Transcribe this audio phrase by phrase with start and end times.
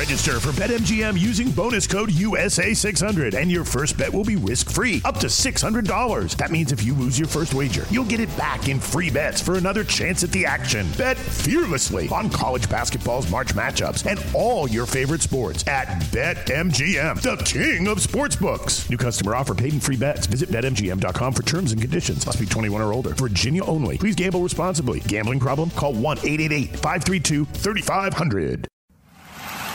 [0.00, 5.02] Register for BetMGM using bonus code USA600, and your first bet will be risk free
[5.04, 6.36] up to $600.
[6.36, 9.42] That means if you lose your first wager, you'll get it back in free bets
[9.42, 10.86] for another chance at the action.
[10.96, 17.36] Bet fearlessly on college basketball's March matchups and all your favorite sports at BetMGM, the
[17.44, 18.88] king of sportsbooks.
[18.88, 20.26] New customer offer paid in free bets.
[20.26, 22.24] Visit BetMGM.com for terms and conditions.
[22.24, 23.10] Must be 21 or older.
[23.10, 23.98] Virginia only.
[23.98, 25.00] Please gamble responsibly.
[25.00, 25.68] Gambling problem?
[25.72, 28.66] Call 1 888 532 3500.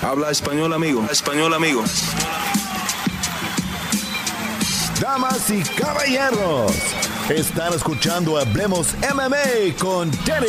[0.01, 1.05] Habla español, amigo.
[1.09, 1.83] Español, amigo.
[4.99, 6.71] Damas y caballeros,
[7.29, 10.47] están escuchando Hablemos MMA con Danny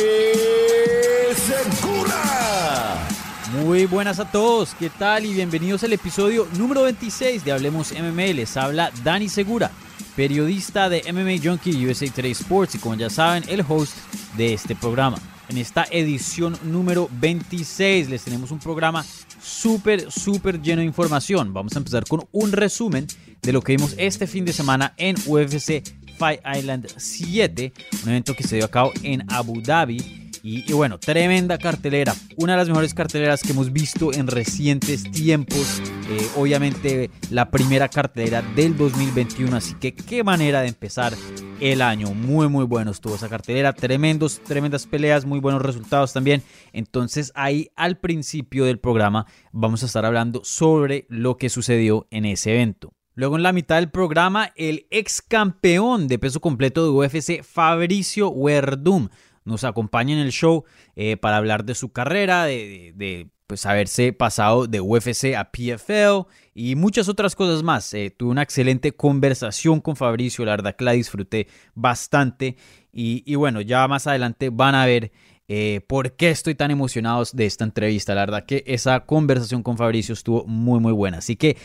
[1.35, 3.07] Segura.
[3.53, 5.25] Muy buenas a todos, ¿qué tal?
[5.25, 8.33] Y bienvenidos al episodio número 26 de Hablemos MMA.
[8.33, 9.71] Les habla Dani Segura,
[10.15, 13.95] periodista de MMA Junkie USA Today Sports y como ya saben, el host
[14.35, 15.17] de este programa.
[15.49, 19.05] En esta edición número 26 les tenemos un programa
[19.47, 21.53] súper, súper lleno de información.
[21.53, 23.07] Vamos a empezar con un resumen
[23.41, 25.83] de lo que vimos este fin de semana en UFC
[26.17, 30.97] Fight Island 7, un evento que se dio a cabo en Abu Dhabi y, bueno,
[30.97, 32.15] tremenda cartelera.
[32.37, 35.81] Una de las mejores carteleras que hemos visto en recientes tiempos.
[36.09, 39.57] Eh, obviamente la primera cartelera del 2021.
[39.57, 41.13] Así que qué manera de empezar
[41.59, 42.13] el año.
[42.13, 43.73] Muy, muy bueno estuvo esa cartelera.
[43.73, 46.41] Tremendos, tremendas peleas, muy buenos resultados también.
[46.71, 52.23] Entonces ahí al principio del programa vamos a estar hablando sobre lo que sucedió en
[52.23, 52.93] ese evento.
[53.17, 58.29] Luego en la mitad del programa, el ex campeón de peso completo de UFC, Fabricio
[58.29, 59.09] Werdum,
[59.47, 64.67] nos acompaña en el show eh, para hablar de su carrera, de, pues haberse pasado
[64.67, 67.93] de UFC a PFL y muchas otras cosas más.
[67.93, 72.57] Eh, tuve una excelente conversación con Fabricio, la verdad que la disfruté bastante
[72.91, 75.11] y, bueno, ya más adelante van a ver
[75.47, 78.15] eh, por qué estoy tan emocionado de esta entrevista.
[78.15, 81.19] La verdad que esa conversación con Fabricio estuvo muy muy buena.
[81.19, 81.57] Así que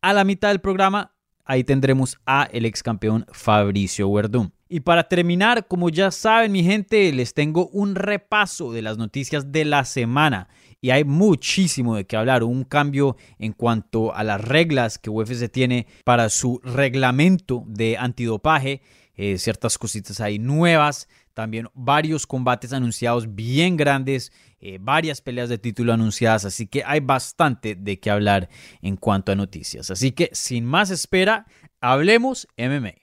[0.00, 1.12] a la mitad del programa
[1.44, 4.50] ahí tendremos a el ex campeón Fabricio Werdum.
[4.72, 9.50] Y para terminar, como ya saben mi gente, les tengo un repaso de las noticias
[9.50, 10.48] de la semana.
[10.80, 15.50] Y hay muchísimo de qué hablar, un cambio en cuanto a las reglas que UFC
[15.50, 18.82] tiene para su reglamento de antidopaje,
[19.16, 25.58] eh, ciertas cositas ahí nuevas, también varios combates anunciados bien grandes, eh, varias peleas de
[25.58, 28.48] título anunciadas, así que hay bastante de qué hablar
[28.82, 29.90] en cuanto a noticias.
[29.90, 31.48] Así que sin más espera,
[31.80, 32.99] hablemos MMA.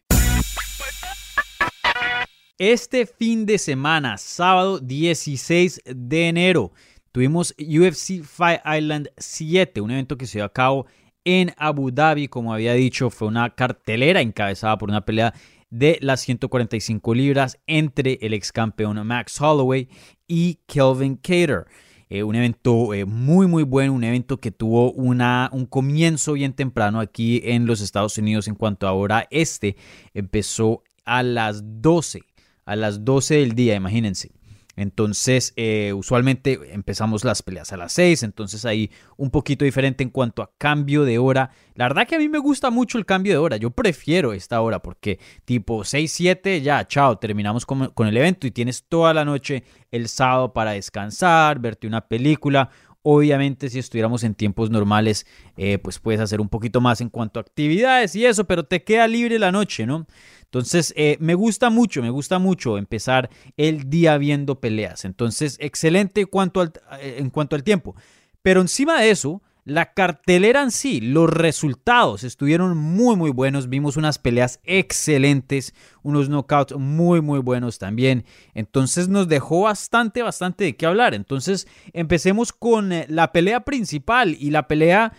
[2.60, 6.72] Este fin de semana, sábado 16 de enero,
[7.12, 10.88] tuvimos UFC Fight Island 7, un evento que se dio a cabo
[11.24, 12.28] en Abu Dhabi.
[12.28, 15.36] Como había dicho, fue una cartelera encabezada por una pelea
[15.70, 19.88] de las 145 libras entre el ex campeón Max Holloway
[20.28, 21.68] y Kelvin Cater.
[22.10, 26.54] Eh, un evento eh, muy muy bueno, un evento que tuvo una, un comienzo bien
[26.54, 29.76] temprano aquí en los Estados Unidos en cuanto a hora este.
[30.16, 32.24] Empezó a las 12
[32.68, 34.30] a las 12 del día, imagínense.
[34.76, 40.12] Entonces, eh, usualmente empezamos las peleas a las 6, entonces ahí un poquito diferente en
[40.12, 41.50] cuanto a cambio de hora.
[41.74, 44.62] La verdad que a mí me gusta mucho el cambio de hora, yo prefiero esta
[44.62, 49.16] hora porque tipo 6, 7, ya, chao, terminamos con, con el evento y tienes toda
[49.16, 52.70] la noche el sábado para descansar, verte una película.
[53.04, 55.26] Obviamente, si estuviéramos en tiempos normales,
[55.56, 58.84] eh, pues puedes hacer un poquito más en cuanto a actividades y eso, pero te
[58.84, 60.06] queda libre la noche, ¿no?
[60.44, 65.06] Entonces, eh, me gusta mucho, me gusta mucho empezar el día viendo peleas.
[65.06, 67.96] Entonces, excelente eh, en cuanto al tiempo.
[68.42, 73.98] Pero encima de eso, la cartelera en sí, los resultados estuvieron muy muy buenos, vimos
[73.98, 78.24] unas peleas excelentes, unos knockouts muy muy buenos también,
[78.54, 84.38] entonces nos dejó bastante bastante de qué hablar, entonces empecemos con eh, la pelea principal
[84.40, 85.12] y la pelea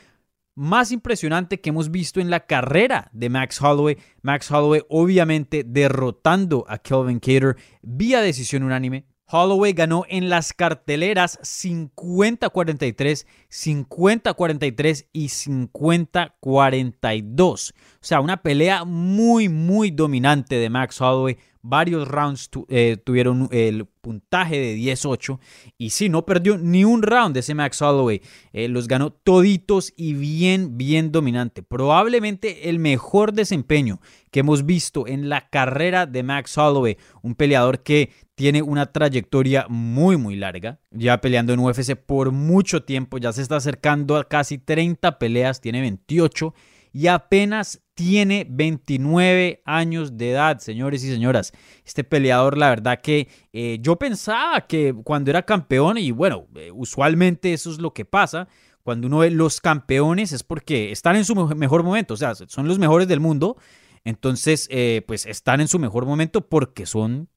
[0.55, 3.99] más impresionante que hemos visto en la carrera de Max Holloway.
[4.23, 9.05] Max Holloway obviamente derrotando a Kelvin Cater vía decisión unánime.
[9.31, 17.75] Holloway ganó en las carteleras 50-43, 50-43 y 50-42.
[18.09, 21.37] Sea, una pelea muy, muy dominante de Max Holloway.
[21.61, 25.39] Varios rounds eh, tuvieron el puntaje de 18
[25.77, 28.23] y sí, no perdió ni un round ese Max Holloway.
[28.55, 31.63] Eh, los ganó toditos y bien, bien dominante.
[31.63, 34.01] Probablemente el mejor desempeño
[34.31, 36.97] que hemos visto en la carrera de Max Holloway.
[37.21, 40.81] Un peleador que tiene una trayectoria muy, muy larga.
[40.93, 43.19] Ya peleando en UFC por mucho tiempo.
[43.19, 45.61] Ya se está acercando a casi 30 peleas.
[45.61, 46.55] Tiene 28
[46.93, 51.53] y apenas tiene 29 años de edad, señores y señoras.
[51.85, 56.71] Este peleador, la verdad que eh, yo pensaba que cuando era campeón, y bueno, eh,
[56.73, 58.49] usualmente eso es lo que pasa,
[58.83, 62.69] cuando uno ve los campeones es porque están en su mejor momento, o sea, son
[62.69, 63.57] los mejores del mundo,
[64.05, 67.29] entonces eh, pues están en su mejor momento porque son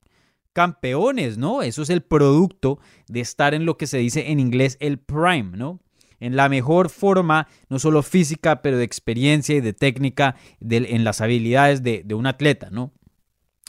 [0.54, 1.62] campeones, ¿no?
[1.62, 5.58] Eso es el producto de estar en lo que se dice en inglés el prime,
[5.58, 5.80] ¿no?
[6.22, 11.20] En la mejor forma, no solo física, pero de experiencia y de técnica en las
[11.20, 12.94] habilidades de, de un atleta, ¿no?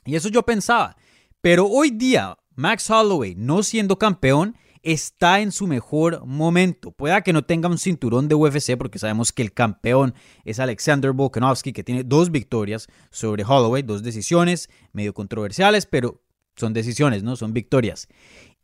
[0.04, 0.96] Y eso yo pensaba.
[1.40, 6.90] Pero hoy día, Max Holloway, no siendo campeón, está en su mejor momento.
[6.90, 10.14] Pueda que no tenga un cinturón de UFC porque sabemos que el campeón
[10.44, 16.20] es Alexander Volkanovski que tiene dos victorias sobre Holloway, dos decisiones medio controversiales, pero
[16.56, 17.36] son decisiones, ¿no?
[17.36, 18.08] Son victorias.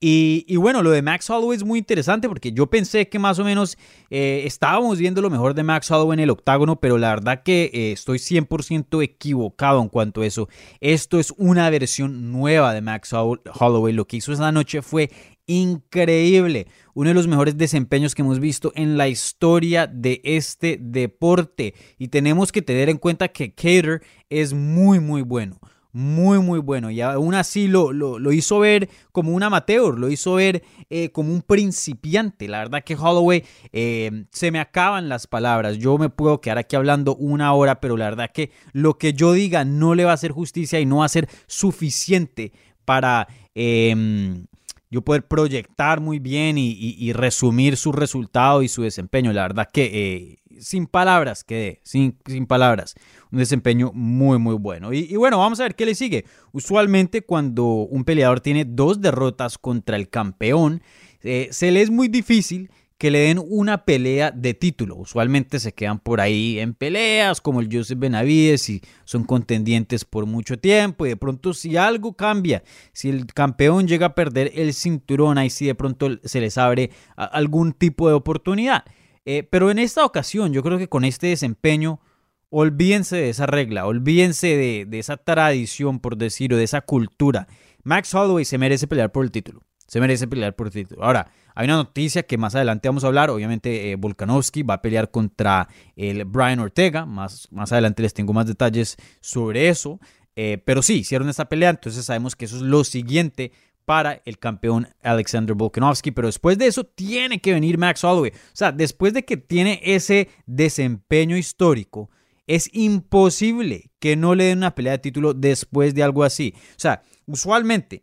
[0.01, 3.45] Y, bueno, lo de Max Holloway es muy interesante porque yo pensé que más o
[3.45, 3.77] menos
[4.11, 7.69] eh, estábamos viendo lo mejor de Max Holloway en el octágono, pero la verdad que
[7.75, 10.49] eh, estoy 100% equivocado en cuanto a eso.
[10.81, 13.93] Esto es una versión nueva de Max Holloway.
[13.93, 15.11] Lo que hizo esa noche fue
[15.47, 16.69] increíble.
[16.95, 21.75] Uno de los mejores desempeños que hemos visto en la historia de este deporte.
[21.99, 25.59] Y tenemos que tener en cuenta que Cater es muy, muy bueno
[25.93, 30.35] muy muy bueno y aún así lo, lo, hizo ver como un amateur, lo hizo
[30.35, 32.47] ver eh, como un principiante.
[32.47, 35.79] La verdad que Holloway eh, se me acaban las palabras.
[35.79, 39.33] Yo me puedo quedar aquí hablando una hora, pero la verdad que lo que yo
[39.33, 42.53] diga no le va a hacer justicia y no va a ser suficiente
[42.85, 44.47] para em,
[44.91, 49.33] yo poder proyectar muy bien y, resumir su resultado y su desempeño.
[49.33, 52.95] La verdad que eh, sin palabras quedé, sin, sin palabras
[53.31, 54.93] un desempeño muy muy bueno.
[54.93, 56.25] Y, bueno, vamos a ver qué le sigue.
[56.53, 60.83] Usualmente cuando un peleador tiene dos derrotas contra el campeón,
[61.23, 64.97] eh, se le es muy difícil que le den una pelea de título.
[64.97, 70.27] Usualmente se quedan por ahí en peleas como el Joseph Benavides y son contendientes por
[70.27, 74.75] mucho tiempo y de pronto si algo cambia, si el campeón llega a perder el
[74.75, 78.85] cinturón, ahí sí de pronto se les abre algún tipo de oportunidad.
[79.25, 82.01] Eh, pero en esta ocasión yo creo que con este desempeño
[82.51, 84.47] Olvídense de esa regla, olvídense
[84.89, 87.47] de, esa tradición, por decirlo, de esa cultura.
[87.85, 89.63] Max Holloway se merece pelear por el título.
[89.87, 91.05] Se merece pelear por el título.
[91.05, 93.31] Ahora, hay una noticia que más adelante vamos a hablar.
[93.31, 97.05] Obviamente, eh, Volkanovski va a pelear contra el Brian Ortega.
[97.07, 99.99] Más, más adelante les tengo más detalles sobre eso.
[100.37, 101.71] Eh, pero sí, hicieron esta pelea.
[101.71, 103.53] Entonces sabemos que eso es lo siguiente
[103.85, 106.11] para el campeón Alexander Volkanovski.
[106.13, 108.31] Pero después de eso tiene que venir Max Holloway.
[108.31, 112.11] O sea, después de que tiene ese desempeño histórico,
[112.49, 116.55] es imposible que no le den una pelea de título después de algo así.
[116.57, 118.03] O sea, usualmente,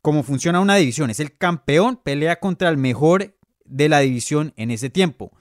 [0.00, 4.70] como funciona una división, es el campeón pelea contra el mejor de la división en
[4.70, 5.32] ese tiempo.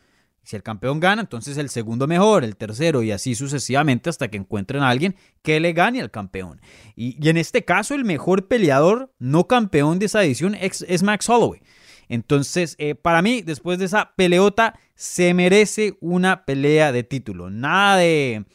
[0.47, 4.37] Si el campeón gana, entonces el segundo mejor, el tercero y así sucesivamente hasta que
[4.37, 6.61] encuentren a alguien que le gane al campeón.
[6.95, 11.61] Y, en este caso, el mejor peleador no campeón de esa división es, Max Holloway.
[12.09, 17.49] Entonces, eh, para mí, después de esa peleota, se merece una pelea de título.
[17.49, 18.45] Nada de,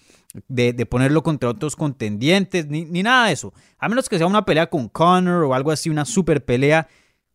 [0.49, 3.53] de, ponerlo contra otros contendientes, ni, nada de eso.
[3.79, 6.89] A menos que sea una pelea con Connor o algo así, una super pelea.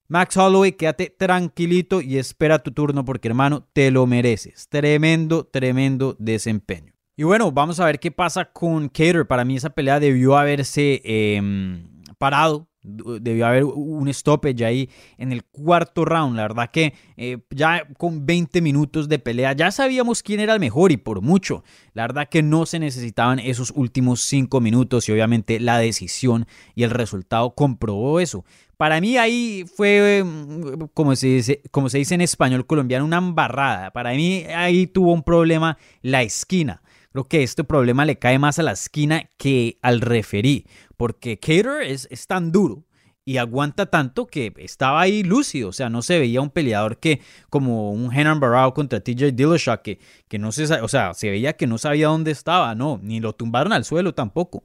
[0.10, 4.68] Max Holloway, quédate tranquilito y espera tu turno porque hermano, te lo mereces.
[4.70, 6.94] Tremendo, tremendo desempeño.
[7.18, 9.28] Y bueno, vamos a ver qué pasa con Cater.
[9.28, 15.44] Para mí esa pelea debió haberse em, parado debió haber un stoppage ahí en el
[15.44, 16.36] cuarto round.
[16.36, 20.60] La verdad que eh, ya con 20 minutos de pelea ya sabíamos quién era el
[20.60, 21.64] mejor y por mucho.
[21.94, 26.84] La verdad que no se necesitaban esos últimos 5 minutos y obviamente la decisión y
[26.84, 28.46] el resultado comprobó eso.
[28.78, 33.18] Para mí ahí fue, mm, como se, dice, como se dice en español colombiano, una
[33.18, 33.92] embarrada.
[33.92, 36.82] Para mí ahí tuvo un problema la esquina.
[37.12, 41.84] Creo que este problema le cae más a la esquina que al referí porque Cater
[41.84, 42.84] es, es tan duro
[43.28, 47.20] y aguanta tanto que estaba ahí lúcido, o sea, no se veía un peleador que
[47.50, 51.52] como un Henan Barrao contra TJ Dillashaw que, que no se, o sea, se veía
[51.52, 54.64] que no sabía dónde estaba, no, ni lo tumbaron al suelo tampoco,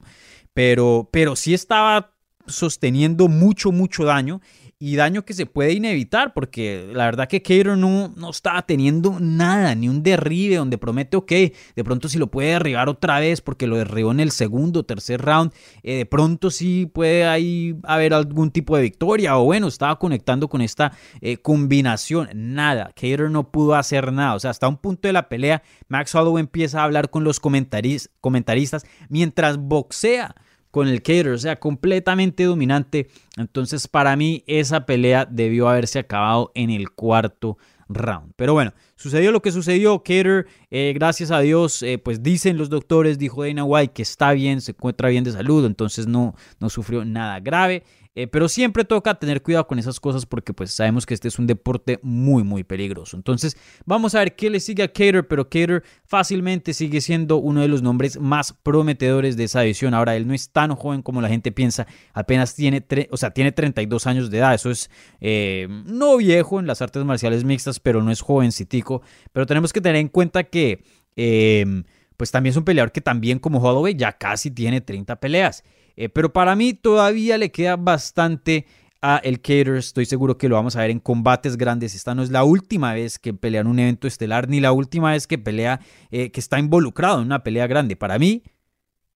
[0.54, 2.12] pero, pero sí estaba
[2.46, 4.40] sosteniendo mucho, mucho daño
[4.84, 9.18] y daño que se puede inevitar, porque la verdad que Cater no, no estaba teniendo
[9.20, 13.40] nada, ni un derribe donde promete, ok, de pronto si lo puede derribar otra vez
[13.40, 15.52] porque lo derribó en el segundo o tercer round,
[15.84, 20.48] eh, de pronto sí puede ahí haber algún tipo de victoria, o bueno, estaba conectando
[20.48, 25.06] con esta eh, combinación, nada, Cater no pudo hacer nada, o sea, hasta un punto
[25.06, 30.34] de la pelea, Max Holloway empieza a hablar con los comentaristas mientras boxea
[30.72, 33.08] con el Cater, o sea, completamente dominante.
[33.36, 38.32] Entonces, para mí, esa pelea debió haberse acabado en el cuarto round.
[38.36, 39.98] Pero bueno, sucedió lo que sucedió.
[39.98, 44.32] Cater, eh, gracias a Dios, eh, pues dicen los doctores, dijo Dana White, que está
[44.32, 47.84] bien, se encuentra bien de salud, entonces no, no sufrió nada grave.
[48.14, 51.38] Eh, pero siempre toca tener cuidado con esas cosas porque pues sabemos que este es
[51.38, 53.16] un deporte muy muy peligroso.
[53.16, 57.62] Entonces vamos a ver qué le sigue a Cater, pero Cater fácilmente sigue siendo uno
[57.62, 59.94] de los nombres más prometedores de esa edición.
[59.94, 63.50] Ahora él no es tan joven como la gente piensa, apenas tiene, o sea, tiene
[63.50, 64.52] 32 años de edad.
[64.54, 64.90] Eso es
[65.22, 69.00] eh, no viejo en las artes marciales mixtas, pero no es jovencitico.
[69.32, 70.84] Pero tenemos que tener en cuenta que...
[71.16, 71.82] Eh,
[72.16, 75.64] pues también es un peleador que también como Holloway ya casi tiene 30 peleas.
[75.96, 78.66] Eh, pero para mí todavía le queda bastante
[79.02, 79.76] a el Cater.
[79.76, 81.94] Estoy seguro que lo vamos a ver en combates grandes.
[81.94, 85.10] Esta no es la última vez que pelea en un evento estelar, ni la última
[85.10, 85.80] vez que pelea,
[86.10, 87.96] eh, que está involucrado en una pelea grande.
[87.96, 88.42] Para mí,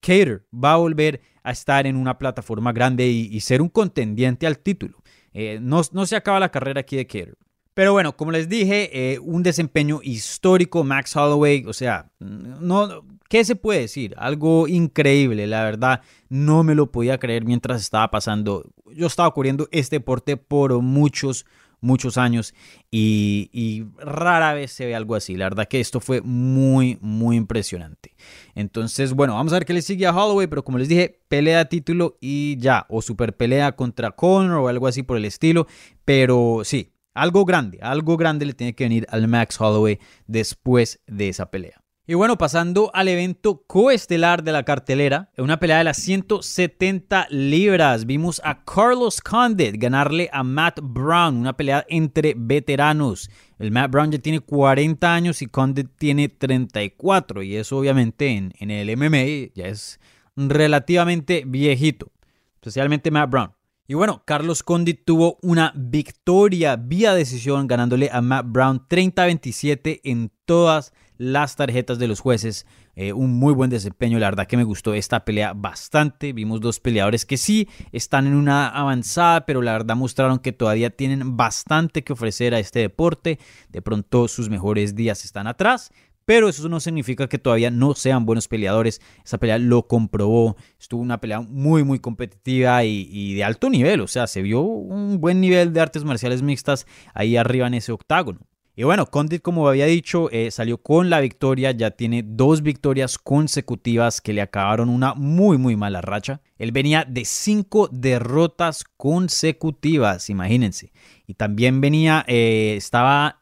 [0.01, 4.59] Cater va a volver a estar en una plataforma grande y, ser un contendiente al
[4.59, 5.03] título.
[5.33, 7.37] Eh, no, no, se acaba la carrera aquí de Cater.
[7.77, 13.57] Pero bueno, como les dije, un desempeño histórico, Max Holloway, o sea, no, ¿Qué se
[13.57, 14.15] puede decir?
[14.19, 18.71] Algo increíble, la verdad, no me lo podía creer mientras estaba pasando.
[18.95, 21.45] Yo estaba cubriendo este deporte por muchos,
[21.81, 22.55] muchos años
[22.91, 25.35] y, rara vez se ve algo así.
[25.35, 28.15] La verdad que esto fue muy, muy impresionante.
[28.55, 31.65] Entonces, bueno, vamos a ver qué le sigue a Holloway, pero como les dije, pelea
[31.65, 35.67] título y ya, o super pelea contra Conor o algo así por el estilo.
[36.05, 41.29] Pero sí, algo grande, algo grande le tiene que venir al Max Holloway después de
[41.29, 41.83] esa pelea.
[42.09, 47.27] Y bueno, pasando al evento coestelar de la cartelera, en una pelea de las 170
[47.31, 53.29] libras, vimos a Carlos Condit ganarle a Matt Brown, una pelea entre veteranos.
[53.59, 58.53] El Matt Brown ya tiene 40 años y Condit tiene 34, y eso obviamente en,
[58.61, 59.99] en el MMA ya es
[60.37, 62.13] relativamente viejito,
[62.61, 63.56] especialmente Matt Brown.
[63.89, 70.33] Y bueno, Carlos Condit tuvo una victoria vía decisión ganándole a Matt Brown 30-27 en
[70.45, 72.67] todas las tarjetas de los jueces.
[72.97, 76.33] Eh, un muy buen desempeño, la verdad que me gustó esta pelea bastante.
[76.33, 80.91] Vimos dos peleadores que sí están en una avanzada, pero la verdad mostraron que todavía
[80.91, 83.39] tienen bastante que ofrecer a este deporte.
[83.69, 85.93] De pronto sus mejores días están atrás.
[86.27, 89.01] Pero eso no significa que todavía no sean buenos peleadores.
[89.25, 90.57] Esa pelea lo comprobó.
[90.79, 94.01] Estuvo una pelea muy, muy competitiva y, de alto nivel.
[94.01, 97.93] O sea, se vio un buen nivel de artes marciales mixtas ahí arriba en ese
[97.93, 98.41] octágono.
[98.79, 103.17] Y bueno, Condit, como había dicho, eh, salió con la victoria, ya tiene dos victorias
[103.17, 106.43] consecutivas que le acabaron una muy, muy mala racha.
[106.59, 110.93] Él venía de cinco derrotas consecutivas, imagínense.
[111.27, 113.41] Y también venía, eh, estaba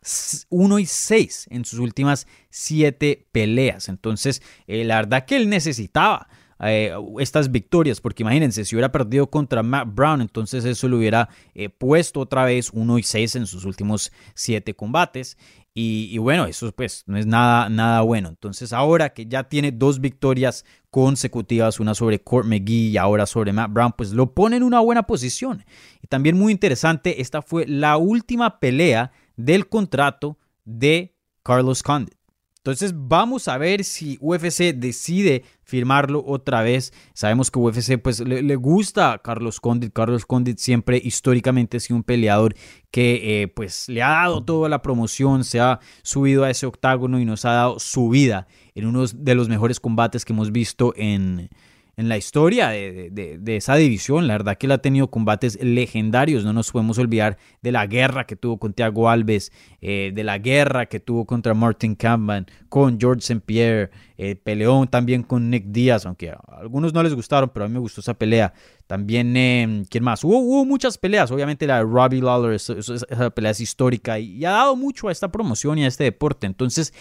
[0.50, 3.88] 1 y 6 en sus últimas siete peleas.
[3.88, 6.28] Entonces, eh, la verdad que él necesitaba
[6.60, 11.28] eh, estas victorias, porque imagínense, si hubiera perdido contra Matt Brown, entonces eso le hubiera
[11.54, 15.36] eh, puesto otra vez 1 y 6 en sus últimos 7 combates.
[15.76, 18.28] Y, bueno, eso pues no es nada, nada bueno.
[18.28, 23.52] Entonces ahora que ya tiene dos victorias consecutivas, una sobre Court McGee y ahora sobre
[23.52, 25.64] Matt Brown, pues lo pone en una buena posición.
[26.00, 32.14] Y también muy interesante, esta fue la última pelea del contrato de Carlos Condit.
[32.64, 36.94] Entonces vamos a ver si UFC decide firmarlo otra vez.
[37.12, 39.92] Sabemos que UFC pues le, gusta a Carlos Condit.
[39.92, 42.54] Carlos Condit siempre históricamente ha sido un peleador
[42.90, 47.20] que eh, pues le ha dado toda la promoción, se ha subido a ese octágono
[47.20, 50.94] y nos ha dado su vida en uno de los mejores combates que hemos visto
[50.96, 51.50] en,
[51.96, 54.26] en la historia de, esa división.
[54.26, 56.44] La verdad que él ha tenido combates legendarios.
[56.44, 60.38] No nos podemos olvidar de la guerra que tuvo con Thiago Alves, eh, de la
[60.38, 63.40] guerra que tuvo contra Martin Campbell, con George St.
[63.44, 67.68] Pierre, eh, peleó también con Nick Díaz, aunque a algunos no les gustaron, pero a
[67.68, 68.52] mí me gustó esa pelea.
[68.86, 70.24] También, eh, ¿quién más?
[70.24, 74.76] Hubo, muchas peleas, obviamente la de Robbie Lawler, esa pelea es histórica y ha dado
[74.76, 76.46] mucho a esta promoción y a este deporte.
[76.46, 76.92] Entonces,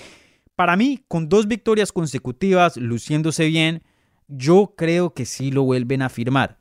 [0.56, 3.84] para mí, con dos victorias consecutivas, luciéndose bien,
[4.38, 6.60] yo creo que sí lo vuelven a firmar.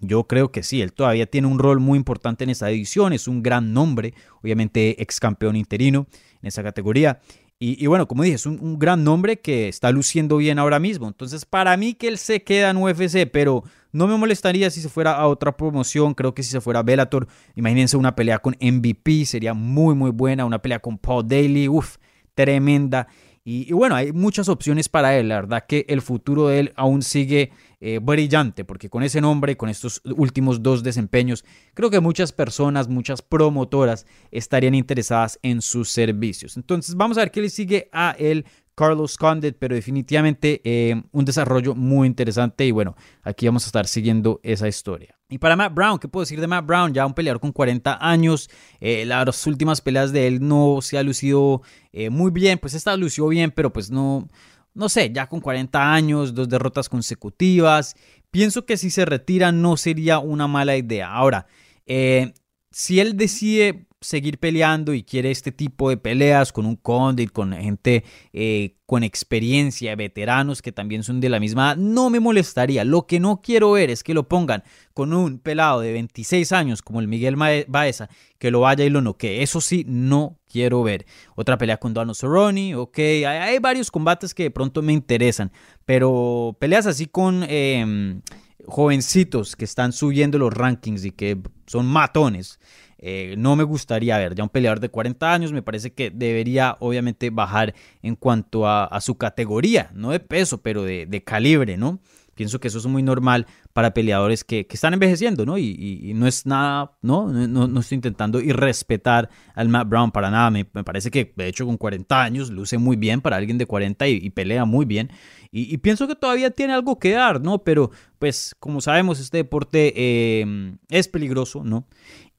[0.00, 3.26] Yo creo que sí, él todavía tiene un rol muy importante en esa edición, es
[3.26, 4.12] un gran nombre,
[4.42, 6.06] obviamente ex campeón interino
[6.42, 7.20] en esa categoría.
[7.60, 11.06] Y, bueno, como dije, es un, gran nombre que está luciendo bien ahora mismo.
[11.06, 14.90] Entonces, para mí que él se queda en UFC, pero no me molestaría si se
[14.90, 16.12] fuera a otra promoción.
[16.12, 20.10] Creo que si se fuera a Bellator, imagínense una pelea con MVP, sería muy, muy
[20.10, 20.44] buena.
[20.44, 21.96] Una pelea con Paul Daly, uff,
[22.34, 23.06] tremenda.
[23.46, 25.28] Y, bueno, hay muchas opciones para él.
[25.28, 29.58] La verdad que el futuro de él aún sigue eh, brillante, porque con ese nombre,
[29.58, 35.90] con estos últimos dos desempeños, creo que muchas personas, muchas promotoras estarían interesadas en sus
[35.90, 36.56] servicios.
[36.56, 41.24] Entonces, vamos a ver qué le sigue a el Carlos Condit, pero definitivamente eh, un
[41.24, 45.16] desarrollo muy interesante y bueno, aquí vamos a estar siguiendo esa historia.
[45.28, 46.92] Y para Matt Brown, ¿qué puedo decir de Matt Brown?
[46.92, 48.50] Ya un peleador con 40 años,
[48.80, 51.62] eh, las últimas peleas de él no se ha lucido
[51.92, 54.28] eh, muy bien, pues esta lució bien, pero pues no,
[54.74, 57.94] no sé, ya con 40 años, dos derrotas consecutivas,
[58.30, 61.12] pienso que si se retira no sería una mala idea.
[61.12, 61.46] Ahora,
[61.86, 67.52] si él decide seguir peleando y quiere este tipo de peleas con un Condit, con
[67.52, 72.84] gente eh, con experiencia, veteranos que también son de la misma no me molestaría.
[72.84, 76.82] Lo que no quiero ver es que lo pongan con un pelado de 26 años
[76.82, 78.08] como el Miguel Baeza,
[78.38, 79.42] que lo vaya y lo noquee.
[79.42, 81.06] Eso sí, no quiero ver.
[81.34, 82.98] Otra pelea con Donald Cerrone, ok.
[83.26, 85.50] Hay, varios combates que de pronto me interesan,
[85.84, 87.44] pero peleas así con...
[87.48, 88.20] Em,
[88.66, 92.58] jovencitos que están subiendo los rankings y que son matones.
[93.06, 96.78] Eh, no me gustaría ver ya un peleador de 40 años, me parece que debería
[96.80, 102.00] obviamente bajar en cuanto a, su categoría, no de peso, pero de, calibre, ¿no?
[102.34, 105.58] Pienso que eso es muy normal para peleadores que, están envejeciendo, ¿no?
[105.58, 107.28] Y, no es nada, ¿no?
[107.28, 107.68] ¿no?
[107.68, 110.50] No, estoy intentando irrespetar al Matt Brown para nada.
[110.50, 114.08] Me, parece que, de hecho, con 40 años luce muy bien para alguien de 40
[114.08, 115.10] y, pelea muy bien.
[115.52, 117.58] Y, pienso que todavía tiene algo que dar, ¿no?
[117.58, 121.86] Pero, pues, como sabemos, este deporte eh, es peligroso, ¿no?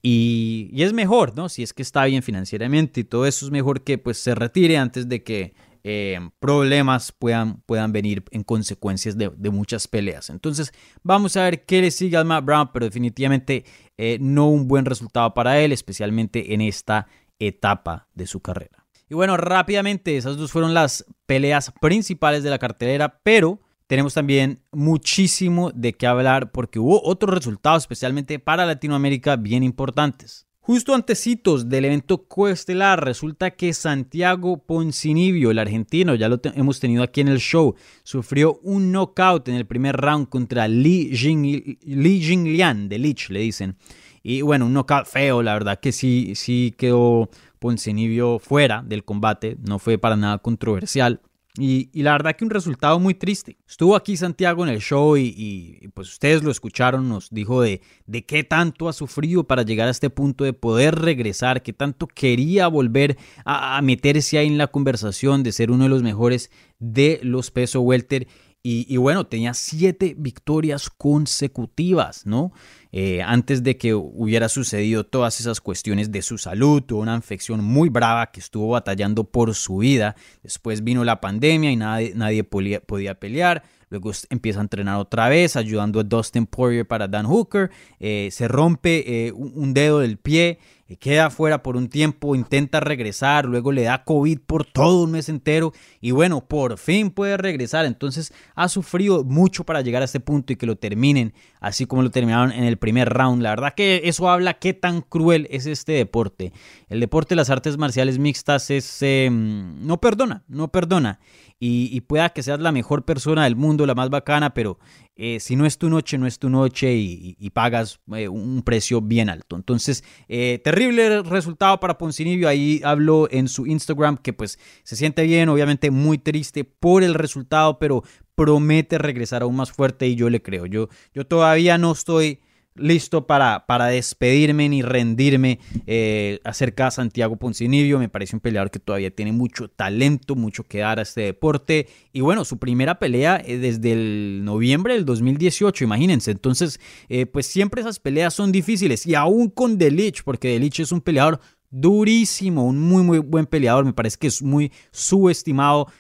[0.08, 1.50] Y, es mejor, ¿no?
[1.50, 4.78] Si es que está bien financieramente y todo eso es mejor que pues se retire
[4.78, 10.30] antes de que eh, problemas puedan, puedan venir en consecuencias de, muchas peleas.
[10.30, 13.66] Entonces vamos a ver qué le sigue al Matt Brown, pero definitivamente
[13.98, 17.08] eh, no un buen resultado para él, especialmente en esta
[17.40, 18.86] etapa de su carrera.
[19.10, 24.62] Y bueno, rápidamente esas dos fueron las peleas principales de la cartelera, pero tenemos también
[24.72, 30.46] muchísimo de qué hablar porque hubo otros resultados, especialmente para Latinoamérica, bien importantes.
[30.60, 37.04] Justo antecitos del evento coestelar, resulta que Santiago Poncinibio, el argentino, ya lo hemos tenido
[37.04, 42.98] aquí en el show, sufrió un knockout en el primer round contra Li, Jinglian, de
[42.98, 43.78] Lich, le dicen.
[44.24, 49.58] Y bueno, un knockout feo, la verdad que sí, sí quedó Poncinibio fuera del combate,
[49.68, 51.22] no fue para nada controversial.
[51.58, 53.58] Y, la verdad que un resultado muy triste.
[53.68, 58.26] Estuvo aquí Santiago en el show y, pues ustedes lo escucharon, nos dijo de, de
[58.26, 62.68] qué tanto ha sufrido para llegar a este punto de poder regresar, qué tanto quería
[62.68, 67.52] volver a, meterse ahí en la conversación de ser uno de los mejores de los
[67.52, 68.28] peso welter.
[68.68, 72.52] Y, bueno, tenía siete victorias consecutivas, ¿no?
[72.92, 77.64] Eh, antes de que hubiera sucedido todas esas cuestiones de su salud, tuvo una infección
[77.64, 80.16] muy brava que estuvo batallando por su vida.
[80.42, 82.82] Después vino la pandemia y nadie, nadie podía,
[83.20, 83.62] pelear.
[83.90, 87.70] Luego empieza a entrenar otra vez, ayudando a Dustin Poirier para Dan Hooker.
[88.00, 90.58] Eh, se rompe eh, un dedo del pie
[91.00, 95.30] queda fuera por un tiempo, intenta regresar, luego le da COVID por todo un mes
[95.30, 97.86] entero y bueno, por fin puede regresar.
[97.86, 102.04] Entonces ha sufrido mucho para llegar a este punto y que lo terminen así como
[102.04, 103.42] lo terminaron en el primer round.
[103.42, 106.54] La verdad que eso habla qué tan cruel es este deporte.
[106.90, 109.02] El deporte de las artes marciales mixtas es...
[109.02, 111.20] Em, no perdona, no perdona.
[111.58, 114.78] Y, pueda que seas la mejor persona del mundo, la más bacana, pero
[115.16, 119.02] eh, si no es tu noche, no es tu noche y, pagas eh, un precio
[119.02, 119.56] bien alto.
[119.56, 122.50] Entonces, eh, terrible resultado para Poncinibio.
[122.50, 127.14] Ahí habló en su Instagram que pues se siente bien, obviamente muy triste por el
[127.14, 128.04] resultado, pero
[128.36, 130.66] promete regresar aún más fuerte y yo le creo.
[130.66, 132.42] Yo, yo todavía no estoy
[132.76, 138.00] listo para, para despedirme ni rendirme eh, acerca de Santiago Poncinibio.
[138.00, 141.88] Me parece un peleador que todavía tiene mucho talento, mucho que dar a este deporte.
[142.12, 146.32] Y bueno, su primera pelea eh, desde el noviembre del 2018, imagínense.
[146.32, 149.06] Entonces, eh, pues siempre esas peleas son difíciles.
[149.06, 151.40] Y aún con Delich, porque Delich es un peleador
[151.72, 155.92] durísimo, un muy muy buen peleador, me parece que es muy subestimado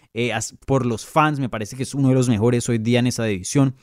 [0.65, 3.25] por los fans, me parece que es uno de los mejores hoy día en esa
[3.25, 3.75] división.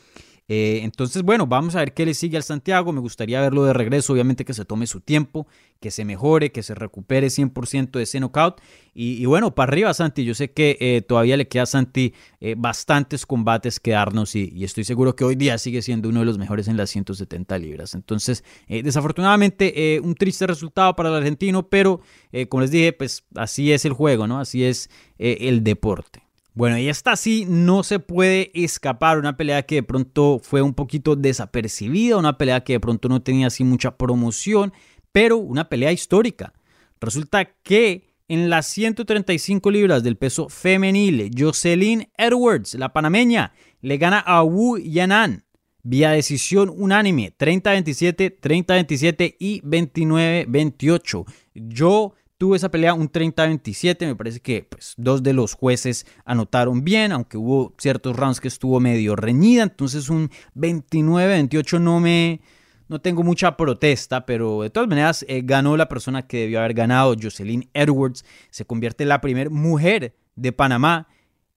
[0.55, 2.93] Eh, entonces, bueno, vamos a ver qué le sigue al Santiago.
[2.93, 5.47] Me gustaría verlo de regreso, obviamente que se tome su tiempo,
[5.81, 8.61] que se mejore, que se recupere 100% de ese knockout.
[8.93, 10.27] Y, bueno, para arriba, Santi.
[10.27, 14.63] Yo sé que eh, todavía le queda a Santi eh, bastantes combates que darnos y,
[14.63, 17.95] estoy seguro que hoy día sigue siendo uno de los mejores en las 170 libras.
[17.95, 22.03] Entonces, desafortunadamente, un triste resultado para el argentino, pero
[22.51, 24.39] como les dije, pues así es el juego, ¿no?
[24.39, 26.22] Así es el deporte.
[26.55, 29.19] Bueno, y esta sí no se puede escapar.
[29.19, 33.23] Una pelea que de pronto fue un poquito desapercibida, una pelea que de pronto no
[33.23, 34.73] tenía así mucha promoción,
[35.13, 36.53] pero una pelea histórica.
[37.01, 44.19] Resulta que en las 135 libras del peso femenil, Jocelyn Edwards, la panameña, le gana
[44.21, 45.45] a Wu Yanan
[45.83, 51.25] vía decisión unánime, 30-27, 30-27 y 29-28.
[51.55, 54.05] Yo tuvo esa pelea un 30-27.
[54.05, 58.49] Me parece que pues, dos de los jueces anotaron bien, aunque hubo ciertos rounds que
[58.49, 59.63] estuvo medio reñida.
[59.63, 62.41] Entonces un 29-28 no me...
[62.89, 66.75] No tengo mucha protesta, pero de todas maneras eh, ganó la persona que debió haber
[66.75, 67.15] ganado.
[67.15, 71.07] Jocelyn Edwards se convierte en la primera mujer de Panamá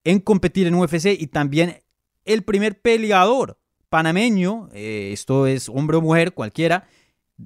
[0.03, 1.81] en competir en UFC y también
[2.25, 3.57] el primer peleador
[3.89, 6.87] panameño, eh, esto es hombre o mujer, cualquiera,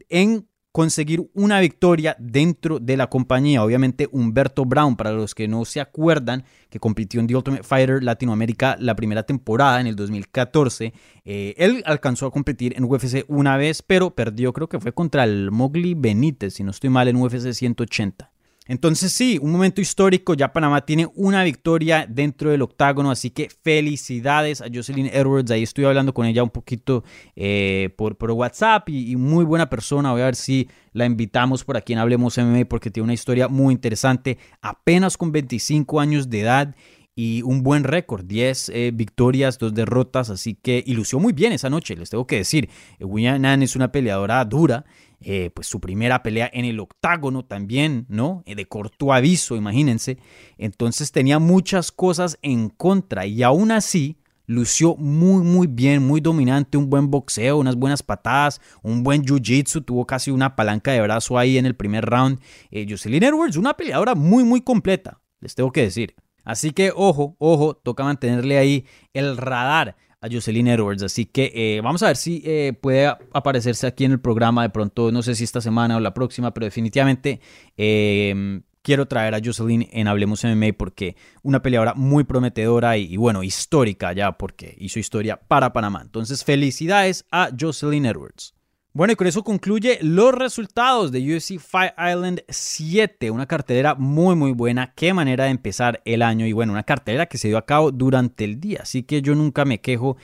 [0.10, 3.66] en conseguir una victoria dentro de la compañía.
[3.66, 8.02] Obviamente Humberto Brown, para los que no se acuerdan, que compitió en The Ultimate Fighter
[8.02, 10.94] Latinoamérica la primera temporada en el 2014,
[11.26, 15.26] eh, él alcanzó a competir en UFC una vez, pero perdió, creo que fue contra
[15.26, 18.29] el Mowgli Benítez, si no estoy mal, en UFC 180.
[18.70, 23.50] Entonces sí, un momento histórico, ya Panamá tiene una victoria dentro del octágono, así que
[23.50, 27.04] felicidades a Jocelyn Edwards, ahí estoy hablando con ella un poquito
[27.36, 31.94] eh, por, WhatsApp y, muy buena persona, voy a ver si la invitamos por aquí
[31.94, 36.76] en Hablemos MMA porque tiene una historia muy interesante, apenas con 25 años de edad
[37.16, 41.72] y un buen récord, 10 eh, victorias, 2 derrotas, así que ilusió muy bien esa
[41.72, 42.70] noche, les tengo que decir.
[43.00, 44.86] Nan es una peleadora dura
[45.22, 48.44] eh, pues su primera pelea en el octágono también, ¿no?
[48.46, 50.18] Eh, de corto aviso, imagínense.
[50.58, 56.78] Entonces tenía muchas cosas en contra y aún así lució muy, muy bien, muy dominante,
[56.78, 61.38] un buen boxeo, unas buenas patadas, un buen jiu-jitsu, tuvo casi una palanca de brazo
[61.38, 62.40] ahí en el primer round.
[62.72, 66.16] Eh, Jocelyn Edwards, una peleadora muy, muy completa, les tengo que decir.
[66.44, 71.04] Así que ojo, ojo, toca mantenerle ahí el radar a Jocelyn Edwards.
[71.04, 74.70] Así que eh, vamos a ver si eh, puede aparecerse aquí en el programa de
[74.70, 77.40] pronto, no sé si esta semana o la próxima, pero definitivamente
[77.78, 83.18] em, quiero traer a Jocelyn en Hablemos MMA porque una peleadora muy prometedora y, y,
[83.18, 86.02] bueno, histórica ya porque hizo historia para Panamá.
[86.02, 88.59] Entonces, felicidades a Jocelyn Edwards.
[88.92, 94.36] Bueno, y con eso concluye los resultados de UFC Fight Island 7, una cartelera muy
[94.36, 97.60] muy buena, qué manera de empezar el año y bueno, una cartelera que se dio
[97.60, 100.18] a cabo durante el día, así que yo nunca me quejo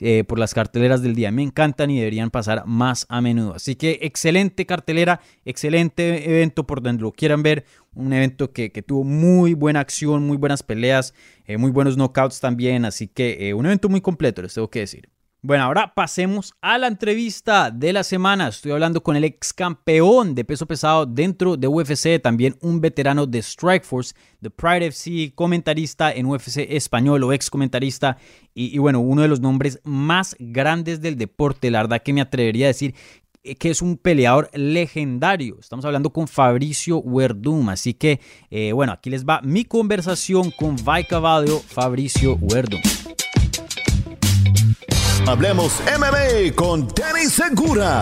[0.00, 3.76] eh, por las carteleras del día, me encantan y deberían pasar más a menudo, así
[3.76, 9.54] que excelente cartelera, excelente evento por donde lo quieran ver, un evento que, tuvo muy
[9.54, 11.14] buena acción, muy buenas peleas,
[11.46, 14.80] eh, muy buenos knockouts también, así que eh, un evento muy completo, les tengo que
[14.80, 15.08] decir.
[15.40, 18.48] Bueno, ahora pasemos a la entrevista de la semana.
[18.48, 23.24] Estoy hablando con el ex campeón de peso pesado dentro de UFC, también un veterano
[23.24, 28.16] de Strikeforce, de Pride FC, comentarista en UFC español o ex comentarista
[28.52, 31.70] y, bueno, uno de los nombres más grandes del deporte.
[31.70, 32.96] La verdad que me atrevería a decir
[33.60, 35.56] que es un peleador legendario.
[35.60, 37.68] Estamos hablando con Fabricio Werdum.
[37.68, 38.18] Así que,
[38.50, 42.80] eh, bueno, aquí les va mi conversación con Vai Cavallo, Fabricio Werdum.
[45.28, 48.00] Hablemos MMA con Danny Segura.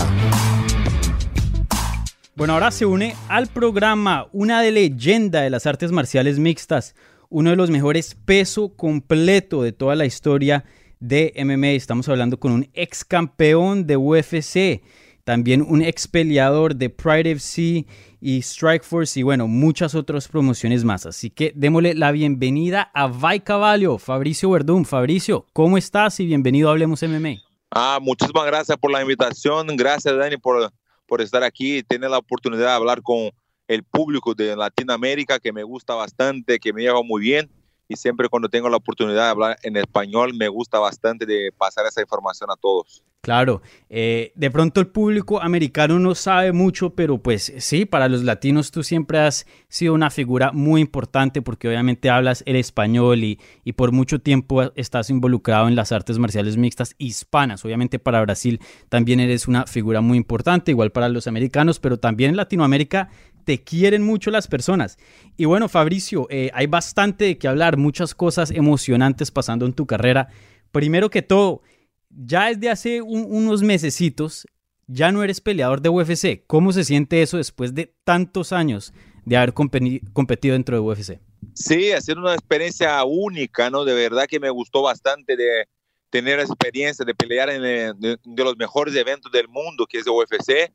[2.37, 6.95] Bueno, ahora se une al programa una de leyenda de las artes marciales mixtas,
[7.29, 10.67] uno de los mejores peso completo de toda la historia
[11.01, 11.71] de MMA.
[11.71, 14.85] Estamos hablando con un ex campeón de UFC,
[15.27, 17.85] también un ex peleador de Pride FC
[18.21, 21.05] y Strikeforce y bueno, muchas otras promociones más.
[21.05, 24.85] Así que démosle la bienvenida a Vai Caballo, Fabricio Verdún.
[24.85, 27.43] Fabricio, ¿cómo estás y bienvenido a Hablemos MMA?
[27.73, 29.67] Ah, muchísimas gracias por la invitación.
[29.77, 30.71] Gracias, Dani, por,
[31.07, 33.31] por estar aquí y tener la oportunidad de hablar con
[33.67, 37.51] el público de Latinoamérica que me gusta bastante, que me lleva muy bien
[37.89, 41.87] y siempre cuando tengo la oportunidad de hablar en español me gusta bastante de pasar
[41.87, 43.03] esa información a todos.
[43.27, 48.23] Claro, eh, de pronto el público americano no sabe mucho, pero pues sí, para los
[48.23, 53.41] latinos tú siempre has sido una figura muy importante porque obviamente hablas el español y,
[53.65, 57.65] y por mucho tiempo estás involucrado en las artes marciales mixtas hispanas.
[57.65, 62.31] Obviamente para Brasil también eres una figura muy importante, igual para los americanos, pero también
[62.31, 63.09] en Latinoamérica
[63.47, 64.99] te quieren mucho las personas.
[65.37, 69.87] Y bueno, Fabricio, eh, hay bastante de qué hablar, muchas cosas emocionantes pasando en tu
[69.87, 70.29] carrera.
[70.73, 71.63] Primero que todo,
[72.11, 74.49] ya desde hace unos mesecitos,
[74.89, 76.45] ya no eres peleador de UFC.
[76.49, 78.93] ¿Cómo se siente eso después de tantos años
[79.25, 81.21] de haber competido dentro de UFC?
[81.55, 83.85] Sí, ha sido una experiencia única, ¿no?
[83.85, 85.69] De verdad que me gustó bastante de
[86.11, 90.11] tener experiencia de pelear en de, de los mejores eventos del mundo, que es de
[90.11, 90.73] UFC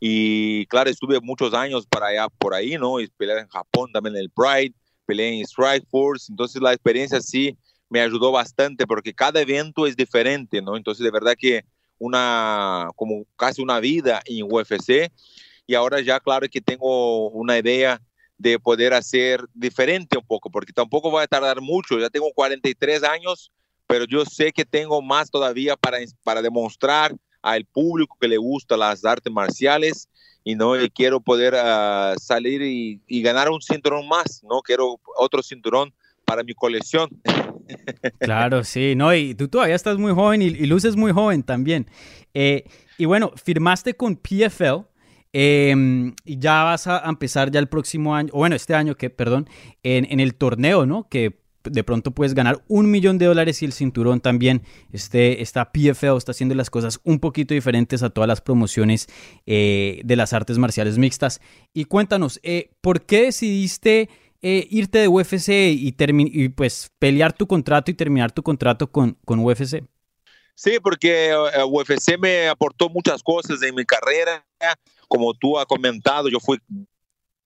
[0.00, 2.98] y claro, estuve muchos años para allá, por ahí, ¿no?
[3.00, 6.32] Y peleé en Japón también en el Pride, peleé en Strike Force.
[6.32, 7.56] Entonces la experiencia sí
[7.90, 10.78] me ayudó bastante porque cada evento es diferente, ¿no?
[10.78, 11.66] Entonces de verdad que
[11.98, 15.12] una, como casi una vida en UFC.
[15.66, 18.00] Y ahora ya claro que tengo una idea
[18.38, 21.98] de poder hacer diferente un poco, porque tampoco va a tardar mucho.
[21.98, 23.52] Ya tengo 43 años,
[23.86, 28.76] pero yo sé que tengo más todavía para, para demostrar al público que le gusta
[28.76, 30.08] las artes marciales.
[30.42, 35.42] y no quiero poder uh, salir y, y, ganar un cinturón más, no quiero otro
[35.42, 35.92] cinturón
[36.24, 37.08] para mi colección.
[38.18, 41.86] Claro, sí, no, y tú todavía estás muy joven y, y luces muy joven también.
[42.34, 42.64] Eh,
[42.98, 44.86] y bueno, firmaste con PFL.
[45.32, 49.10] Eh, y ya vas a empezar ya el próximo año, o bueno, este año que,
[49.10, 49.48] perdón,
[49.84, 51.08] en, en el torneo, ¿no?
[51.08, 54.62] Que de pronto puedes ganar un millón de dólares y el cinturón también.
[54.92, 59.08] Este, esta PFL está haciendo las cosas un poquito diferentes a todas las promociones
[59.46, 61.40] eh, de las artes marciales mixtas.
[61.72, 64.08] Y cuéntanos, eh, ¿por qué decidiste
[64.42, 69.18] eh, irte de UFC y, y, pues pelear tu contrato y terminar tu contrato con,
[69.24, 69.84] con UFC?
[70.54, 71.34] Sí, porque
[71.66, 74.44] UFC me aportó muchas cosas en mi carrera.
[75.08, 76.58] Como tú has comentado, yo fui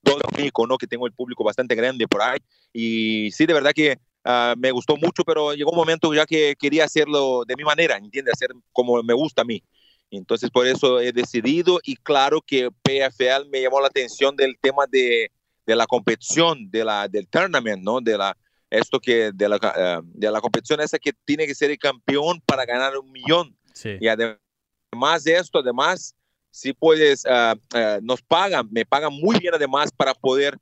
[0.04, 0.78] todo ¿no?
[0.78, 2.38] Que tengo el público bastante grande por ahí.
[2.72, 6.54] Y sí, de verdad que uh, me gustó mucho, pero llegó un momento ya que
[6.58, 8.34] quería hacerlo de mi manera, ¿entiendes?
[8.34, 9.62] Hacer como me gusta a mí.
[10.10, 14.84] Entonces, por eso he decidido y claro que PFL me llamó la atención del tema
[14.88, 15.30] de,
[15.66, 18.00] de la competición, de la, del tournament, ¿no?
[18.00, 18.36] De la,
[18.70, 22.40] esto que, de la, uh, de la competición esa que tiene que ser el campeón
[22.46, 23.56] para ganar un millón.
[23.72, 23.96] Sí.
[24.00, 26.14] Y además de esto, además,
[26.50, 27.58] si puedes, uh,
[28.02, 30.58] nos pagan, me pagan muy bien además para poder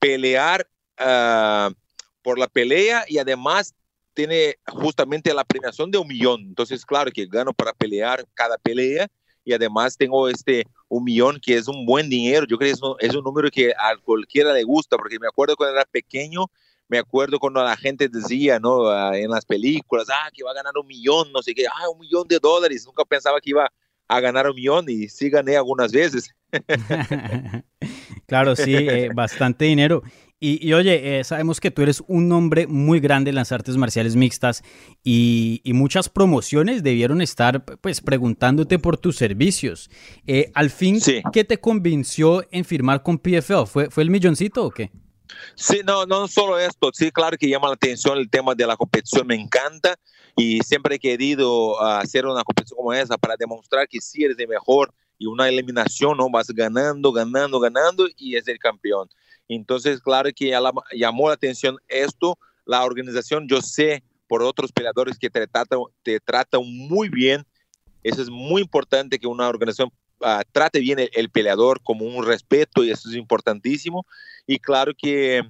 [0.00, 0.66] pelear
[2.26, 3.72] por la pelea y además
[4.12, 6.40] tiene justamente la premiación de un millón.
[6.40, 9.06] Entonces, claro que gano para pelear cada pelea
[9.44, 12.44] y además tengo este un millón que es un buen dinero.
[12.48, 15.76] Yo creo que es un, número que a cualquiera le gusta porque me acuerdo cuando
[15.76, 16.46] era pequeño
[16.88, 18.78] me acuerdo cuando la gente decía, ¿no?
[18.78, 21.88] Uh, en las películas, ah, que va a ganar un millón, no sé qué, ah,
[21.90, 22.84] un millón de dólares.
[22.86, 23.70] Nunca pensaba que iba
[24.08, 26.34] a ganar un millón y sí gané algunas veces.
[28.26, 30.02] claro, sí, eh, bastante dinero.
[30.38, 33.78] Y, y oye, eh, sabemos que tú eres un hombre muy grande en las artes
[33.78, 34.62] marciales mixtas
[35.02, 39.88] y, y muchas promociones debieron estar pues preguntándote por tus servicios.
[40.26, 41.22] Eh, al fin, Sí.
[41.32, 43.64] ¿qué te convenció en firmar con PFL?
[43.66, 44.90] ¿Fue, ¿Fue el milloncito o qué?
[45.54, 48.76] Sí, no, no solo esto, sí, claro que llama la atención el tema de la
[48.76, 49.96] competición, me encanta
[50.36, 54.38] y siempre he querido uh, hacer una competición como esa para demostrar que sí eres
[54.38, 56.28] el mejor y una eliminación, ¿no?
[56.30, 59.08] Vas ganando, ganando, ganando y es el campeón.
[59.48, 60.50] Entonces, claro que
[60.92, 66.20] llamó la atención esto, la organización, yo sé por otros peleadores que te tratan, te
[66.20, 67.46] tratan muy bien,
[68.02, 72.24] eso es muy importante que una organización uh, trate bien el, el, peleador como un
[72.24, 74.06] respeto y eso es importantísimo.
[74.46, 75.42] Y claro que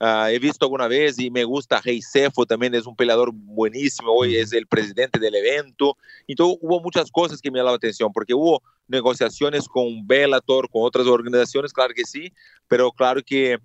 [0.00, 4.12] uh, he visto alguna vez y me gusta Rey Cefo, también es un peleador buenísimo,
[4.12, 5.96] hoy es el presidente del evento.
[6.26, 10.82] Entonces hubo muchas cosas que me llamaron la atención, porque hubo negociaciones con Bellator, con
[10.82, 12.32] otras organizaciones, claro que sí,
[12.66, 13.58] pero claro que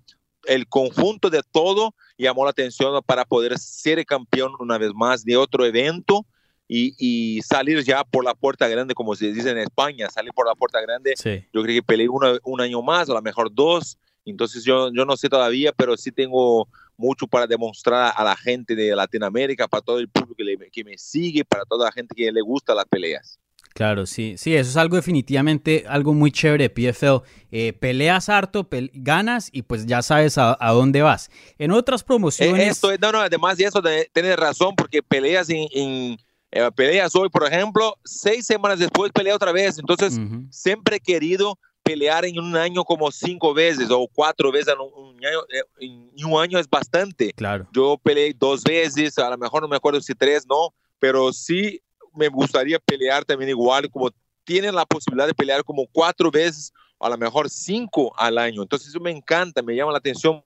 [0.46, 5.36] el conjunto de todo llamó la atención para poder ser campeón una vez más de
[5.36, 6.26] otro evento
[6.66, 10.46] y, y, salir ya por la puerta grande, como se dice en España, salir por
[10.46, 11.14] la puerta grande.
[11.16, 11.44] Sí.
[11.52, 13.98] Yo creo que peleé una, un año más, a lo mejor dos.
[14.24, 18.74] Entonces yo, yo no sé todavía, pero sí tengo mucho para demostrar a la gente
[18.74, 22.14] de Latinoamérica, para todo el público que, le, que me sigue, para toda la gente
[22.14, 23.38] que le gusta las peleas.
[23.74, 27.22] Claro, sí, sí, eso es algo definitivamente, algo muy chévere PFL.
[27.50, 31.28] Eh, peleas harto, pe ganas y pues ya sabes a, a, dónde vas.
[31.58, 32.62] En otras promociones...
[32.62, 36.16] Eh, esto, no, no, además de eso, de, tienes razón, porque peleas en, en
[36.52, 39.76] eh, peleas hoy, por ejemplo, seis semanas después pelea otra vez.
[39.76, 40.52] Entonces, uh -huh.
[40.52, 45.16] siempre he querido pelear en un año como cinco veces o cuatro veces en un
[45.26, 45.40] año,
[45.80, 47.32] en un año es bastante.
[47.32, 47.66] Claro.
[47.72, 51.80] Yo peleé dos veces, a lo mejor no me acuerdo si tres, no, pero sí
[52.14, 54.10] me gustaría pelear también igual, como
[54.44, 58.62] tienen la posibilidad de pelear como cuatro veces, a lo mejor cinco al año.
[58.62, 60.42] Entonces eso me encanta, me llama la atención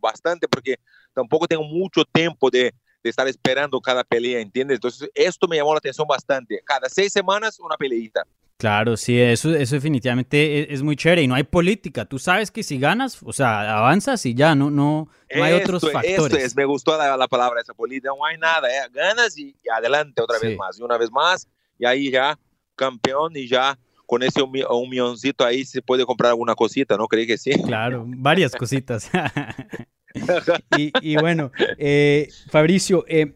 [0.00, 0.76] bastante porque
[1.14, 4.76] tampoco tengo mucho tiempo de, de estar esperando cada pelea, ¿entiendes?
[4.76, 6.60] Entonces esto me llamó la atención bastante.
[6.64, 8.24] Cada seis semanas una peleita.
[8.62, 12.04] Claro, sí, eso, eso definitivamente es, es, muy chévere y no hay política.
[12.04, 15.78] Tú sabes que si ganas, o sea, avanzas y ya, no, no, no hay esto,
[15.78, 16.32] otros factores.
[16.32, 18.88] Esto es, me gustó la, la palabra esa política, no hay nada, ¿eh?
[18.92, 20.46] ganas y, y, adelante otra sí.
[20.46, 22.38] vez más, y una vez más, y ahí ya
[22.76, 27.08] campeón y ya con ese un, un milloncito ahí se puede comprar alguna cosita, ¿no?
[27.08, 27.50] Creí que sí.
[27.64, 29.10] Claro, varias cositas.
[30.78, 33.34] y, y, bueno, eh, Fabricio, eh,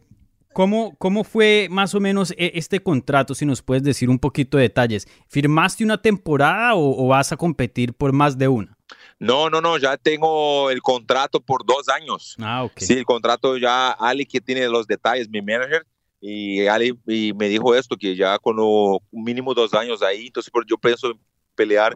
[0.57, 3.35] ¿Cómo, ¿Cómo, fue más o menos este contrato?
[3.35, 5.07] Si nos puedes decir un poquito de detalles.
[5.27, 8.75] ¿Firmaste una temporada o, o, vas a competir por más de una?
[9.19, 12.35] No, no, no, ya tengo el contrato por dos años.
[12.39, 12.71] Ah, ok.
[12.77, 15.85] Sí, el contrato ya, Ali que tiene los detalles, mi manager,
[16.19, 20.51] y Ali y me dijo esto, que ya con lo, mínimo dos años ahí, entonces
[20.67, 21.13] yo pienso
[21.53, 21.95] pelear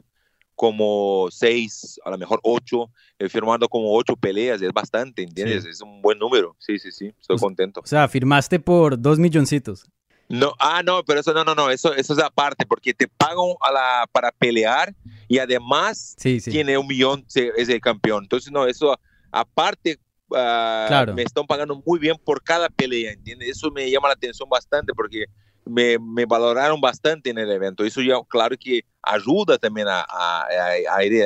[0.61, 5.63] como seis, a lo mejor ocho, eh, firmando como ocho peleas, es bastante, ¿entiendes?
[5.63, 5.69] Sí.
[5.71, 7.81] Es un buen número, sí, sí, sí, estoy o, contento.
[7.83, 9.87] O sea, firmaste por dos milloncitos.
[10.29, 13.55] No, ah, no, pero eso no, no, no, eso, eso es aparte, porque te pagan
[13.59, 14.93] a la, para pelear
[15.27, 18.25] y además tiene un millón, es el campeón.
[18.25, 18.95] Entonces, no, eso
[19.31, 19.97] aparte
[20.35, 23.49] ah, me están pagando muy bien por cada pelea, ¿entiendes?
[23.49, 25.25] Eso me llama la atención bastante porque
[25.65, 27.83] me, me, valoraron bastante en el evento.
[27.83, 30.45] Eso ya, claro que ayuda también a, a,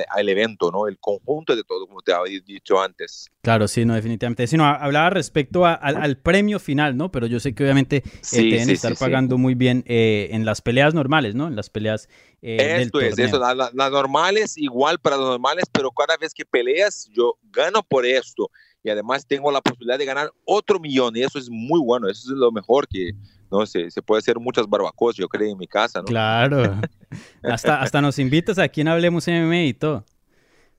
[0.09, 0.87] al evento, ¿no?
[0.87, 3.29] El conjunto de todo, como te había dicho antes.
[3.41, 4.47] Claro, sí, no, definitivamente.
[4.47, 7.11] Sí, no, hablaba respecto al, premio final, ¿no?
[7.11, 10.61] Pero yo sé que obviamente eh, te deben estar pagando muy bien eh, en las
[10.61, 11.47] peleas normales, ¿no?
[11.47, 12.07] En las peleas
[12.41, 16.45] eh, Esto es, eso, las, las normales, igual para las normales, pero cada vez que
[16.45, 18.49] peleas, yo gano por esto.
[18.83, 22.31] Y además tengo la posibilidad de ganar otro millón, y eso es muy bueno, eso
[22.31, 23.13] es lo mejor que
[23.51, 26.05] no se, se puede hacer muchas barbacoas, yo creo, en mi casa, ¿no?
[26.05, 26.79] Claro.
[27.43, 30.05] hasta, hasta nos invitas aquí en Hablemos MMA y todo.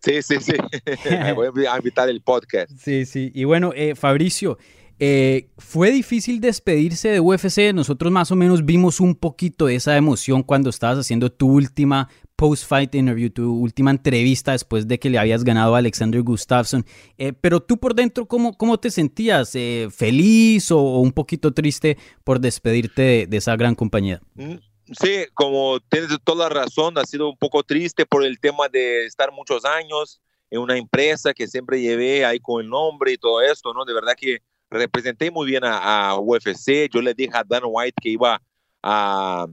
[0.00, 0.52] Sí, sí, sí.
[1.34, 2.70] voy a invitar el podcast.
[2.78, 3.32] Sí, sí.
[3.34, 4.58] Y bueno, eh, Fabricio,
[4.98, 7.72] eh, fue difícil despedirse de UFC.
[7.74, 12.08] Nosotros más o menos vimos un poquito de esa emoción cuando estabas haciendo tu última
[12.36, 16.84] post-fight interview, tu última entrevista después de que le habías ganado a Alexander Gustafsson.
[17.18, 19.54] Eh, pero tú por dentro, ¿cómo, cómo te sentías?
[19.54, 24.20] Eh, ¿Feliz o, un poquito triste por despedirte de, esa gran compañía?
[24.34, 24.56] Mm,
[25.00, 29.06] sí, como tienes toda la razón, ha sido un poco triste por el tema de
[29.06, 30.20] estar muchos años
[30.50, 33.84] en una empresa que siempre llevé ahí con el nombre y todo esto, ¿no?
[33.84, 36.88] De verdad que representé muy bien a, a UFC.
[36.92, 38.40] Yo le dije a Dan White que iba
[38.82, 39.46] a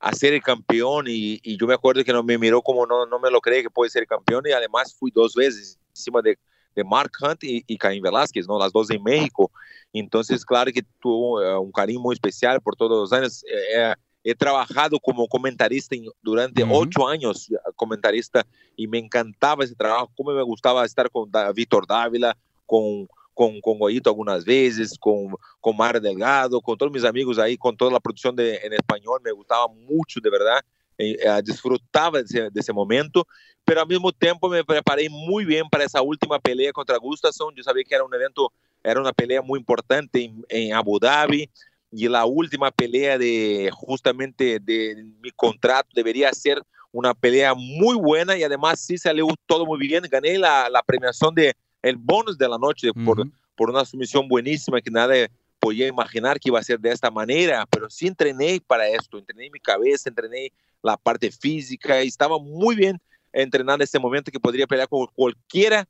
[0.00, 3.18] a ser el campeón y, yo me acuerdo que no me miró como no, no
[3.18, 6.38] me lo cree que puede ser campeón y además fui dos veces encima de,
[6.74, 8.58] de Mark Hunt y, y Caín Velázquez, ¿no?
[8.58, 9.50] las dos en México.
[9.92, 13.42] Entonces, claro que tuvo eh, un cariño muy especial por todos los años.
[13.44, 20.10] Eh, eh, he trabajado como comentarista durante ocho años, comentarista, y me encantaba ese trabajo,
[20.16, 23.08] como me gustaba estar con Víctor Dávila, con
[23.38, 25.28] con, con Goyito algunas veces, con,
[25.60, 29.20] con Mar Delgado, con todos mis amigos ahí, con toda la producción de, en español,
[29.22, 30.60] me gustaba mucho, de verdad,
[30.98, 33.24] eh, disfrutaba de ese, de ese, momento,
[33.64, 37.62] pero al mismo tiempo me preparé muy bien para esa última pelea contra Gustafsson, yo
[37.62, 41.48] sabía que era un evento, era una pelea muy importante en, en Abu Dhabi,
[41.92, 48.36] y la última pelea de justamente de mi contrato debería ser una pelea muy buena
[48.36, 52.48] y además sí salió todo muy bien, gané la, la premiación de el bonus de
[52.48, 56.78] la noche por, por una sumisión buenísima que nadie podía imaginar que iba a ser
[56.78, 62.02] de esta manera, pero sí entrené para esto, entrené mi cabeza, entrené la parte física
[62.02, 63.00] y estaba muy bien
[63.32, 65.88] entrenando en este momento que podría pelear con cualquiera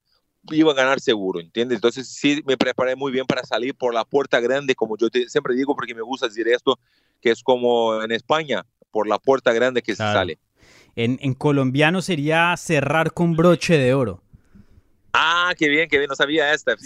[0.51, 1.77] iba a ganar seguro, ¿entiendes?
[1.77, 5.55] Entonces sí me preparé muy bien para salir por la puerta grande, como yo siempre
[5.55, 6.79] digo, porque me gusta decir esto,
[7.21, 10.39] que es como en España, por la puerta grande que se sale.
[10.97, 14.23] En, en colombiano sería cerrar con broche de oro.
[15.13, 16.77] Ah, qué bien, qué bien, no sabía esta.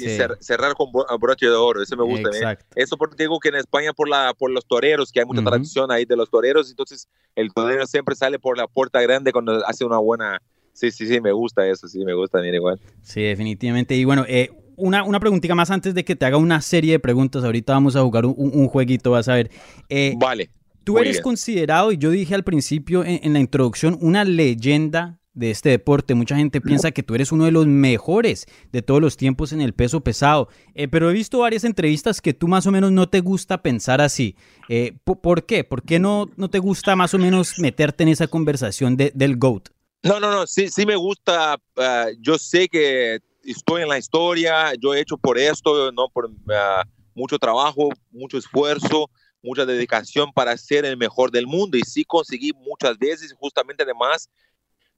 [0.41, 2.31] cerrar con broche de oro, eso me gusta.
[2.31, 2.57] ¿eh?
[2.77, 5.91] Eso porque digo que en España por, la, por los toreros, que hay mucha tradición
[5.91, 9.85] ahí de los toreros, entonces el torero siempre sale por la puerta grande cuando hace
[9.85, 10.41] una buena...
[10.73, 12.81] Sí, sí, sí, me gusta eso, sí, me gusta bien igual.
[13.03, 13.95] Sí, definitivamente.
[13.95, 16.99] Y bueno, eh, una, una preguntita más antes de que te haga una serie de
[16.99, 17.45] preguntas.
[17.45, 19.51] Ahorita vamos a jugar un, jueguito, vas a ver.
[19.91, 20.49] Eh, vale.
[20.83, 25.71] Tú eres considerado, y yo dije al principio en la introducción, una leyenda de este
[25.71, 26.15] deporte.
[26.15, 29.61] Mucha gente piensa que tú eres uno de los mejores de todos los tiempos en
[29.61, 33.09] el peso pesado, eh, pero he visto varias entrevistas que tú más o menos no
[33.09, 34.37] te gusta pensar así.
[34.69, 35.65] Eh, ¿Por qué?
[35.65, 39.37] ¿Por qué no, no te gusta más o menos meterte en esa conversación de, del
[39.37, 39.69] GOAT?
[40.03, 41.57] No, no, no, sí, sí me gusta.
[41.77, 46.31] Ah, yo sé que estoy en la historia, yo he hecho por esto, no por
[46.51, 49.09] ah, mucho trabajo, mucho esfuerzo
[49.43, 54.31] mucha dedicación para ser el mejor del mundo y sí conseguí muchas veces, justamente además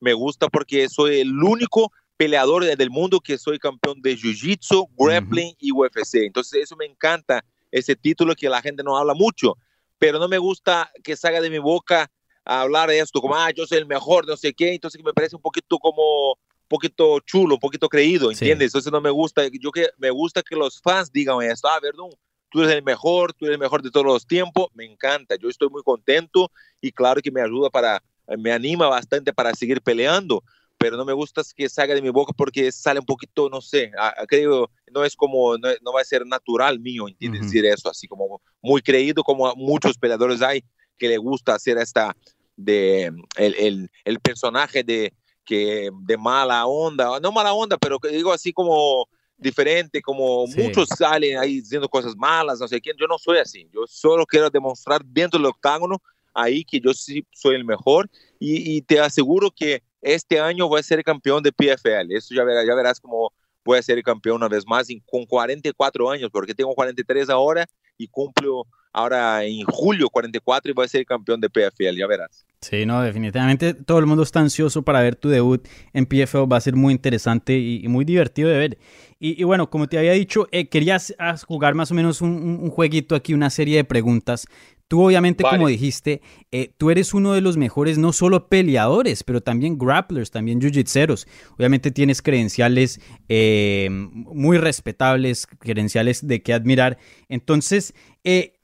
[0.00, 5.54] me gusta porque soy el único peleador del mundo que soy campeón de Jiu-Jitsu, grappling
[5.58, 6.24] y UFC.
[6.26, 9.56] Entonces eso me encanta, ese título que la gente no habla mucho,
[9.98, 12.10] pero no me gusta que salga de mi boca
[12.44, 15.12] a hablar de esto, como, ah, yo soy el mejor, no sé qué, entonces me
[15.12, 18.68] parece un poquito como, un poquito chulo, un poquito creído, ¿entiendes?
[18.68, 22.04] Entonces no me gusta, yo que me gusta que los fans digan esto, ah, verdad,
[22.50, 25.48] tú eres el mejor, tú eres el mejor de todos los tiempos, me encanta, yo
[25.48, 28.02] estoy muy contento y claro que me ayuda para
[28.38, 30.42] me anima bastante para seguir peleando,
[30.78, 33.90] pero no me gusta que salga de mi boca porque sale un poquito, no sé,
[34.28, 37.42] creo, no es como, no, va a ser natural mío, ¿entiendes?
[37.42, 40.64] Decir eso, así como muy creído como muchos peleadores hay
[40.98, 42.16] que le gusta hacer esta,
[42.56, 45.12] de, el, el, personaje de,
[45.44, 50.88] que, de mala onda, no mala onda, pero que digo así como diferente, como muchos
[50.96, 54.48] salen ahí diciendo cosas malas, no sé quién, yo no soy así, yo solo quiero
[54.50, 56.00] demostrar dentro del octágono
[56.34, 60.82] ahí que yo sí soy el mejor y, te aseguro que este año voy a
[60.82, 62.14] ser campeón de PFL.
[62.14, 63.32] Eso ya verás, ya verás cómo
[63.64, 67.66] voy a ser campeón una vez más con 44 años, porque tengo 43 ahora
[67.96, 72.46] y cumplo ahora en julio 44 y voy a ser campeón de PFL, ya verás.
[72.60, 76.56] Sí, no, definitivamente todo el mundo está ansioso para ver tu debut en PFL, va
[76.56, 78.78] a ser muy interesante y, muy divertido de ver.
[79.20, 81.14] Y, bueno, como te había dicho, eh, querías
[81.46, 84.46] jugar más o menos un, jueguito aquí, una serie de preguntas.
[84.86, 86.20] Tú obviamente, como dijiste,
[86.52, 91.26] eh, tú eres uno de los mejores, no solo peleadores, pero también grapplers, también jiu-jitseros.
[91.56, 96.98] Obviamente tienes credenciales eh, muy respetables, credenciales de qué admirar.
[97.28, 98.60] Entonces, eh,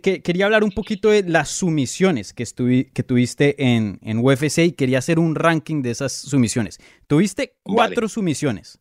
[0.00, 2.44] quería hablar un poquito de las sumisiones que,
[2.92, 6.78] que tuviste en, en, UFC y quería hacer un ranking de esas sumisiones.
[7.06, 8.80] Tuviste cuatro sumisiones.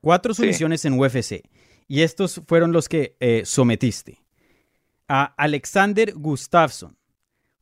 [0.00, 1.42] Cuatro sumisiones en UFC.
[1.86, 4.19] Y estos fueron los que eh, sometiste.
[5.12, 6.96] A Alexander Gustafsson,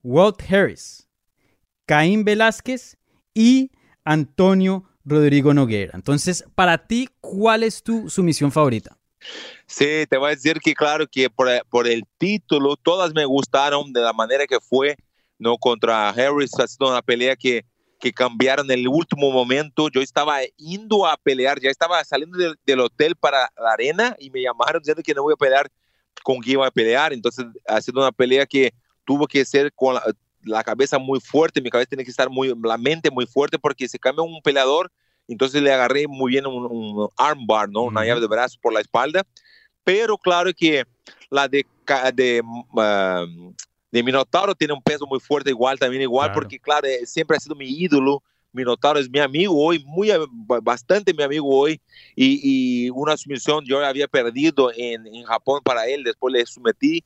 [0.03, 1.09] Walt Harris,
[1.87, 2.99] Caín Velázquez
[3.33, 3.71] y
[4.05, 5.93] Antonio Rodrigo Noguera.
[5.95, 8.99] Entonces, para ti, ¿cuál es tu sumisión favorita?
[9.67, 13.95] Sí, te voy a decir que claro que por, por, el título, todas me gustaron
[13.95, 14.97] de la manera que fue,
[15.39, 15.57] ¿no?
[15.57, 17.65] Contra Harris, ha sido una pelea que,
[17.99, 19.89] que cambiaron en el último momento.
[19.89, 22.37] Yo estaba indo a pelear, ya estaba saliendo
[22.67, 25.71] del, hotel para la arena y me llamaron diciendo que no voy a pelear
[26.23, 27.13] con quién iba a pelear.
[27.13, 28.73] Entonces, ha sido una pelea que
[29.05, 30.03] tuvo que ser con la,
[30.43, 33.89] la cabeza muy fuerte, mi cabeza tiene que estar muy, la mente muy fuerte porque
[33.89, 34.91] se cambia un peleador
[35.29, 37.83] entonces le agarré muy bien un, armbar, ¿no?
[37.83, 39.25] Una llave de brazo por la espalda.
[39.85, 40.85] Pero claro que
[41.31, 41.65] la de,
[42.15, 43.55] de, um,
[43.93, 47.41] de Minotauro tiene un peso muy fuerte igual, también igual, porque claro, eh, siempre ha
[47.41, 48.23] sido mi ídolo.
[48.53, 50.11] Minotauro es mi amigo hoy, muy,
[50.63, 51.81] bastante mi amigo hoy.
[52.17, 57.05] Y, una sumisión yo había perdido en, en, Japón para él, después le sometí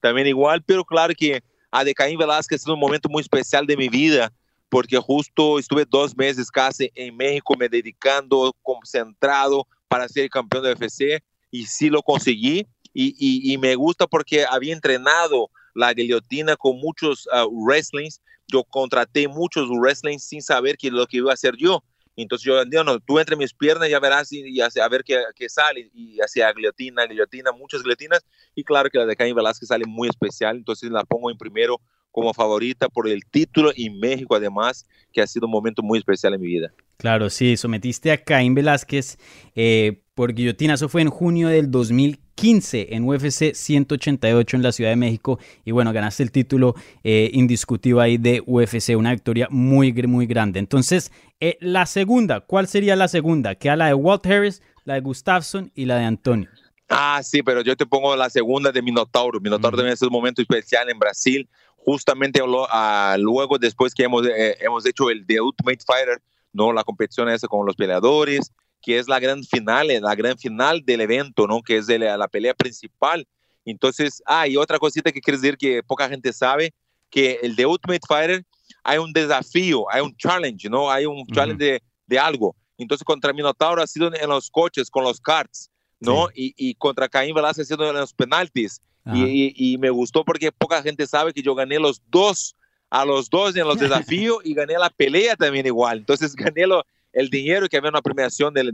[0.00, 0.62] también igual.
[0.62, 4.32] Pero claro que a de Caín Velázquez es un momento muy especial de mi vida
[4.68, 10.72] porque justo estuve dos meses casi en México me dedicando, concentrado para ser campeón de
[10.72, 16.78] UFC y sí lo conseguí y, y, me gusta porque había entrenado la guillotina con
[16.78, 21.56] muchos uh, wrestlings, yo contraté muchos wrestlings sin saber qué lo que iba a hacer
[21.56, 21.82] yo.
[22.16, 25.48] Entonces yo digo, no, tú entre mis piernas ya verás y, a ver qué, qué,
[25.48, 25.90] sale.
[25.92, 28.24] Y hacía guillotina, guillotina, muchas guillotinas.
[28.54, 31.80] Y claro que la de Caín Velázquez sale muy especial, entonces la pongo en primero
[32.14, 36.32] como favorita por el título y México además, que ha sido un momento muy especial
[36.32, 36.72] en mi vida.
[36.96, 39.18] Claro, sí, sometiste a Caín Velázquez
[39.56, 44.90] eh, por guillotina, eso fue en junio del 2015 en UFC 188 en la Ciudad
[44.90, 49.92] de México y bueno, ganaste el título eh, indiscutible ahí de UFC, una victoria muy,
[49.92, 50.58] muy grande.
[50.58, 51.10] Entonces,
[51.40, 53.54] eh, la segunda, ¿cuál sería la segunda?
[53.54, 56.48] Que a la de Walt Harris, la de Gustafsson y la de Antonio.
[56.88, 59.40] Ah, sí, pero yo te pongo la segunda de Minotauro.
[59.40, 61.48] Minotauro también es un momento especial en Brasil
[61.84, 66.72] justamente uh, luego después que hemos, eh, hemos hecho el The Ultimate Fighter, ¿no?
[66.72, 68.52] La competición esa con los peleadores,
[68.84, 71.62] que es la gran final, eh, la gran final del evento, ¿no?
[71.62, 73.26] Que es de la, pelea principal.
[73.64, 76.74] Entonces, ah, y otra cosita que quiero decir que poca gente sabe,
[77.10, 78.44] que el The Ultimate Fighter
[78.82, 80.90] hay un desafío, hay un challenge, ¿no?
[80.90, 82.54] Hay un challenge de, de, algo.
[82.76, 85.70] Entonces, contra Minotauro ha sido en los coches, con los karts,
[86.00, 86.28] ¿no?
[86.34, 88.80] Y, y, contra Caín Velázquez ha sido en los penaltis.
[89.12, 92.56] Y, me gustó porque poca gente sabe que yo gané los dos,
[92.90, 95.98] a los dos en los desafíos y gané la pelea también igual.
[95.98, 96.66] Entonces gané
[97.14, 98.72] el dinero que había una premiación del,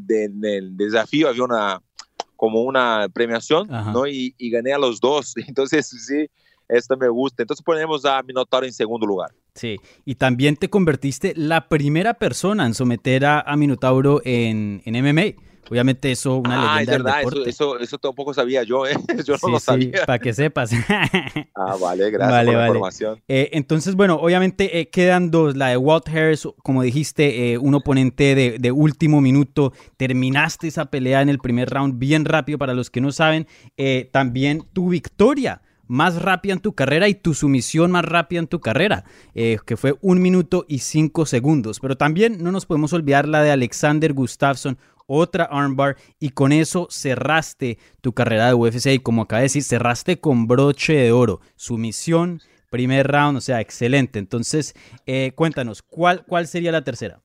[0.77, 1.81] desafío, había una
[2.37, 4.07] como una premiación, ¿no?
[4.07, 5.35] Y, gané a los dos.
[5.47, 6.27] Entonces, sí,
[6.69, 7.43] esto me gusta.
[7.43, 9.31] Entonces ponemos a Minotauro en segundo lugar.
[9.55, 9.77] Sí,
[10.07, 15.50] y también te convertiste la primera persona en someter a, Minotauro en, en MMA.
[15.69, 18.95] Obviamente eso, una ah, leyenda es verdad, Eso, eso, eso, tampoco sabía yo, ¿eh?
[19.27, 20.05] Yo no lo sabía.
[20.07, 20.71] para que sepas.
[21.55, 23.23] ah, vale, gracias por la información.
[23.29, 25.57] Eh, entonces, bueno, obviamente eh, quedan dos.
[25.57, 29.73] La de Walt Harris, como dijiste, eh, un oponente de, de, último minuto.
[29.97, 33.47] Terminaste esa pelea en el primer round bien rápido, para los que no saben.
[34.13, 38.61] también tu victoria más rápida en tu carrera y tu sumisión más rápida en tu
[38.61, 41.81] carrera, que fue un minuto y cinco segundos.
[41.81, 44.79] Pero también no nos podemos olvidar la de Alexander Gustafsson,
[45.13, 49.65] otra armbar y con eso cerraste tu carrera de UFC y como acaba de decir,
[49.65, 51.41] cerraste con broche de oro.
[51.57, 54.21] Sumisión, primer round, o sea, excelente.
[54.21, 54.75] Entonces,
[55.07, 57.21] eh, cuéntanos, ¿cuál, ¿cuál sería la tercera?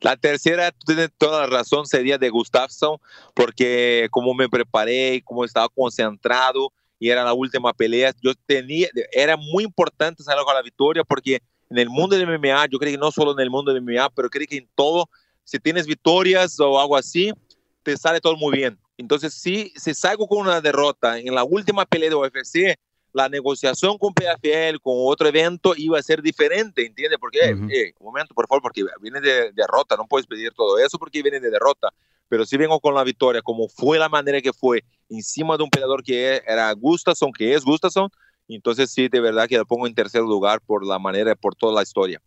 [0.00, 2.96] La tercera, tú tienes toda la razón, sería de Gustafsson,
[3.34, 9.36] porque como me preparé, como estaba concentrado y era la última pelea, yo tenía, era
[9.36, 12.98] muy importante salir con la victoria porque en el mundo de MMA, yo creo que
[12.98, 15.08] no solo en el mundo de MMA, pero creo que en todo
[15.46, 17.32] si tienes victorias o algo así,
[17.82, 18.78] te sale todo muy bien.
[18.98, 22.76] Entonces, si, si salgo con una derrota en la última pelea de UFC,
[23.12, 27.18] la negociación con PFL, con otro evento, iba a ser diferente, ¿entiendes?
[27.20, 30.98] Porque, eh, un momento, por favor, porque viene de, derrota, no puedes pedir todo eso
[30.98, 31.92] porque viene de derrota.
[32.28, 35.70] Pero si vengo con la victoria, como fue la manera que fue, encima de un
[35.70, 38.08] peleador que era Gustafsson, que es Gustafsson.
[38.48, 41.74] Entonces sí, de verdad que lo pongo en tercer lugar por la manera, por toda
[41.74, 42.20] la historia.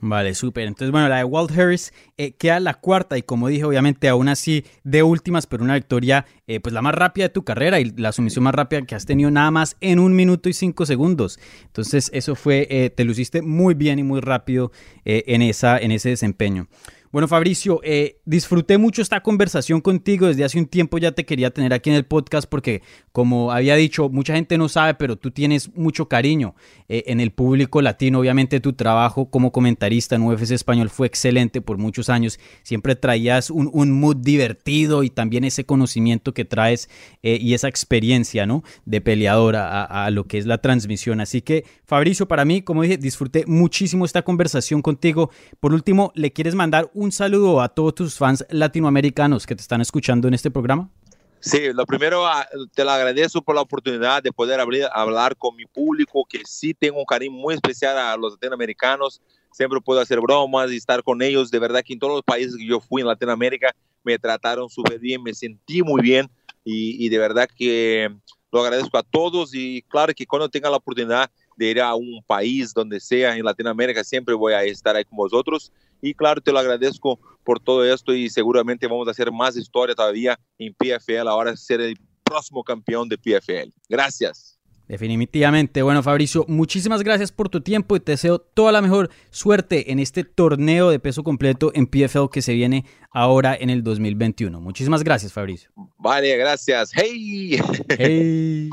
[0.00, 0.66] Vale, súper.
[0.66, 4.28] Entonces, bueno, la de Walt Harris eh, queda la cuarta y como dije, obviamente aún
[4.28, 7.92] así de últimas, pero una victoria eh, pues la más rápida de tu carrera y
[7.92, 11.38] la sumisión más rápida que has tenido nada más en un minuto y cinco segundos.
[11.64, 14.70] Entonces, eso fue, eh, te luciste muy bien y muy rápido
[15.04, 16.68] en, esa, en ese desempeño.
[17.16, 20.26] Bueno, Fabricio, eh, disfruté mucho esta conversación contigo.
[20.26, 23.74] Desde hace un tiempo ya te quería tener aquí en el podcast porque, como había
[23.74, 26.54] dicho, mucha gente no sabe, pero tú tienes mucho cariño
[26.90, 28.18] eh, en el público latino.
[28.18, 32.38] Obviamente tu trabajo como comentarista en UFC Español fue excelente por muchos años.
[32.62, 36.90] Siempre traías un, mood divertido y también ese conocimiento que traes
[37.22, 38.62] eh, y esa experiencia ¿no?
[38.84, 41.22] de peleador a, a lo que es la transmisión.
[41.22, 45.30] Así que, Fabricio, para mí, como dije, disfruté muchísimo esta conversación contigo.
[45.60, 49.62] Por último, ¿le quieres mandar un un saludo a todos tus fans latinoamericanos que te
[49.62, 50.90] están escuchando en este programa?
[51.38, 52.44] Sí, lo primero ah,
[52.74, 54.58] te lo agradezco por la oportunidad de poder
[54.92, 59.22] hablar con mi público, que sí tengo un cariño muy especial a los latinoamericanos.
[59.52, 61.48] Siempre puedo hacer bromas y estar con ellos.
[61.52, 64.98] De verdad que en todos los países que yo fui en Latinoamérica me trataron súper
[64.98, 66.28] bien, me sentí muy bien
[66.64, 68.10] y, y de verdad que
[68.50, 72.22] lo agradezco a todos y claro que cuando tenga la oportunidad de ir a un
[72.26, 75.72] país donde sea en Latinoamérica, siempre voy a estar ahí con vosotros.
[76.00, 79.94] Y claro, te lo agradezco por todo esto y seguramente vamos a hacer más historia
[79.94, 83.70] todavía en PFL, ahora ser el próximo campeón de PFL.
[83.88, 84.56] Gracias.
[84.88, 85.82] Definitivamente.
[85.82, 89.98] Bueno, Fabricio, muchísimas gracias por tu tiempo y te deseo toda la mejor suerte en
[89.98, 94.60] este torneo de peso completo en PFL que se viene ahora en el 2021.
[94.60, 95.70] Muchísimas gracias, Fabricio.
[95.98, 96.92] Vale, gracias.
[96.94, 97.58] Hey.
[97.98, 98.70] Hey.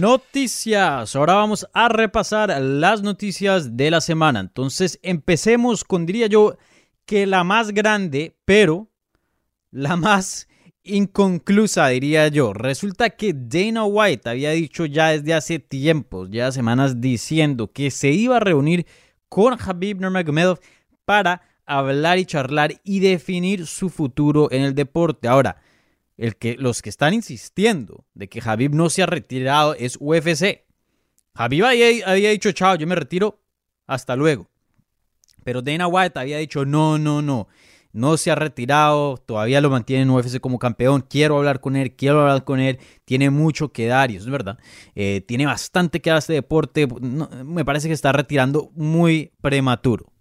[0.00, 1.14] Noticias.
[1.14, 4.40] Ahora vamos a repasar las noticias de la semana.
[4.40, 6.56] Entonces, empecemos con, diría yo,
[7.04, 8.88] que la más grande, pero
[9.70, 10.48] la más
[10.84, 12.54] inconclusa, diría yo.
[12.54, 18.08] Resulta que Dana White había dicho ya desde hace tiempos, ya semanas, diciendo que se
[18.08, 18.86] iba a reunir
[19.28, 20.60] con Habib Nurmagomedov
[21.04, 25.28] para hablar y charlar y definir su futuro en el deporte.
[25.28, 25.60] Ahora,
[26.20, 30.66] el que, los que están insistiendo de que Habib no se ha retirado es UFC.
[31.32, 33.40] Habib había, dicho, chao, yo me retiro,
[33.86, 34.50] hasta luego.
[35.44, 37.48] Pero Dana White había dicho, no, no, no,
[37.92, 41.96] no se ha retirado, todavía lo mantiene en UFC como campeón, quiero hablar con él,
[41.96, 44.58] quiero hablar con él, tiene mucho que dar, y eso es verdad,
[44.94, 46.86] eh, tiene bastante que dar este deporte,
[47.46, 50.12] me parece que está retirando muy prematuro.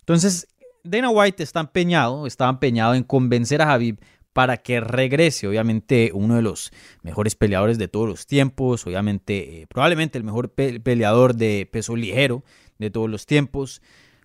[0.00, 0.48] Entonces,
[0.82, 3.98] Dana White está empeñado, estaba empeñado en convencer a Habib
[4.34, 6.72] para que regrese, obviamente, uno de los
[7.02, 12.42] mejores peleadores de todos los tiempos, obviamente, eh, probablemente el mejor peleador de peso ligero
[12.78, 13.80] de todos los tiempos,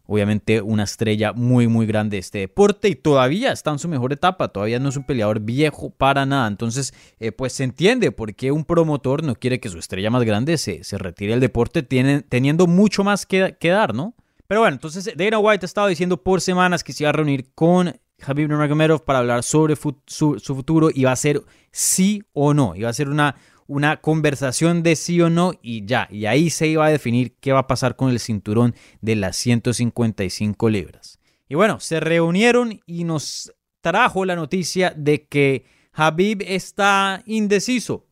[0.07, 4.12] obviamente una estrella muy, muy grande de este deporte y todavía está en su mejor
[4.12, 8.34] etapa, todavía no es un peleador viejo para nada, entonces, eh, pues se entiende por
[8.34, 11.84] qué un promotor no quiere que su estrella más grande se, se retire del deporte
[11.84, 14.16] teniendo mucho más que, que dar, ¿no?
[14.47, 17.53] Pero bueno, entonces Dana White ha estado diciendo por semanas que se iba a reunir
[17.53, 17.93] con
[18.26, 21.41] Habib Nurmagomedov para hablar sobre su, futuro y va a ser
[21.72, 22.76] sí o no.
[22.76, 23.36] Iba a ser una,
[23.67, 26.07] una conversación de sí o no y ya.
[26.11, 29.36] Y ahí se iba a definir qué va a pasar con el cinturón de las
[29.38, 31.20] 155 libras.
[31.47, 38.05] Y bueno, se reunieron y nos trajo la noticia de que Habib está indeciso,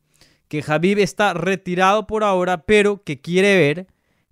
[0.47, 3.88] que Habib está retirado por ahora, pero que quiere ver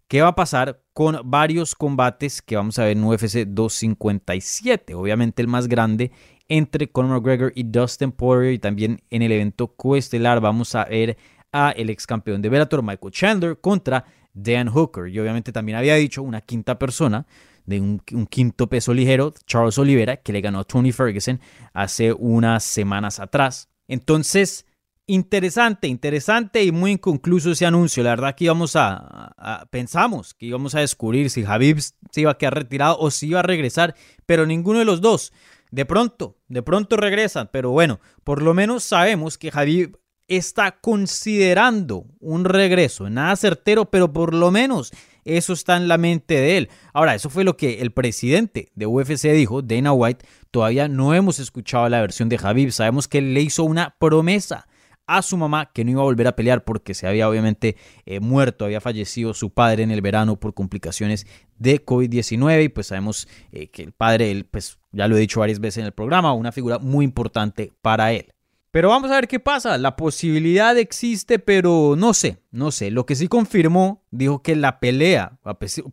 [0.07, 4.93] qué va a pasar con varios combates que vamos a ver en UFC 257.
[4.93, 6.11] Obviamente el más grande
[6.47, 11.17] entre Conor McGregor y Dustin Poirier y también en el evento coestelar vamos a ver
[11.51, 15.95] a el ex campeón de Bellator Michael Chandler contra Dan Hooker y obviamente también había
[15.95, 17.25] dicho una quinta persona
[17.65, 21.39] de un, un, quinto peso ligero, Charles Oliveira, que le ganó a Tony Ferguson
[21.73, 23.69] hace unas semanas atrás.
[23.87, 24.67] Entonces,
[25.07, 28.01] Interesante, interesante y muy inconcluso ese anuncio.
[28.01, 32.37] La verdad que íbamos a, pensamos que íbamos a descubrir si Habib se iba a
[32.39, 33.93] quedar retirado o si iba a regresar,
[34.25, 35.31] pero ninguno de los dos.
[35.69, 42.07] De pronto, de pronto regresan, pero bueno, por lo menos sabemos que Habib está considerando
[42.19, 43.07] un regreso.
[43.07, 44.91] Nada certero, pero por lo menos
[45.23, 46.69] eso está en la mente de él.
[46.93, 50.25] Ahora, eso fue lo que el presidente de UFC dijo, Dana White.
[50.49, 52.71] Todavía no hemos escuchado la versión de Habib.
[52.71, 54.67] Sabemos que él le hizo una promesa
[55.07, 57.75] a su mamá que no iba a volver a pelear porque se había obviamente
[58.05, 61.27] eh, muerto, había fallecido su padre en el verano por complicaciones
[61.57, 65.39] de COVID-19 y pues sabemos eh, que el padre, él, pues ya lo he dicho
[65.39, 68.27] varias veces en el programa, una figura muy importante para él.
[68.71, 69.77] Pero vamos a ver qué pasa.
[69.77, 72.91] La posibilidad existe, pero no sé, no sé.
[72.91, 75.39] Lo que sí confirmó, dijo que la pelea,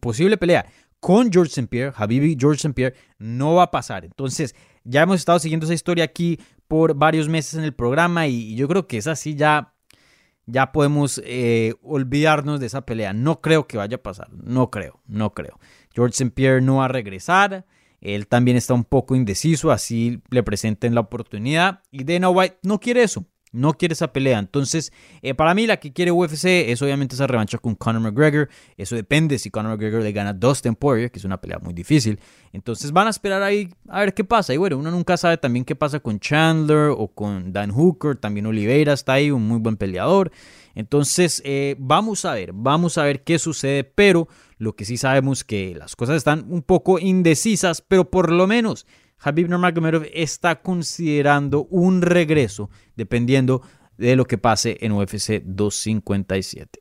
[0.01, 0.67] posible pelea
[1.03, 1.67] con George St.
[1.67, 2.75] Pierre, Habibi George St.
[2.75, 4.05] Pierre, no va a pasar.
[4.05, 6.39] Entonces, ya hemos estado siguiendo esa historia aquí
[6.69, 9.75] por varios meses en el programa y yo creo que es así ya,
[10.47, 13.13] ya podemos eh, olvidarnos de esa pelea.
[13.13, 15.59] No creo que vaya a pasar, no creo, no creo.
[15.93, 16.31] George St.
[16.31, 17.67] Pierre no va a regresar.
[18.01, 21.83] Él también está un poco indeciso, así le presenten la oportunidad.
[21.91, 24.39] Y Dana White no quiere eso no quiere esa pelea.
[24.39, 28.49] Entonces, eh, para mí la que quiere UFC es obviamente esa revancha con Conor McGregor.
[28.77, 31.75] Eso depende si Conor McGregor le gana a Dustin Poirier, que es una pelea muy
[31.75, 32.19] difícil.
[32.53, 34.55] Entonces van a esperar ahí a ver qué pasa.
[34.55, 38.17] Y bueno, uno nunca sabe también qué pasa con Chandler o con Dan Hooker.
[38.17, 40.33] También Oliveira está ahí, un muy buen peleador.
[40.75, 43.85] Entonces, eh, vamos a ver, vamos a ver qué sucede.
[43.85, 44.29] Pero
[44.59, 48.87] lo que sí sabemos que las cosas están un poco indecisas, pero por lo menos
[49.23, 53.63] Habib Nurmagomedov está considerando un regreso dependiendo
[53.97, 56.81] de lo que pase en UFC 257.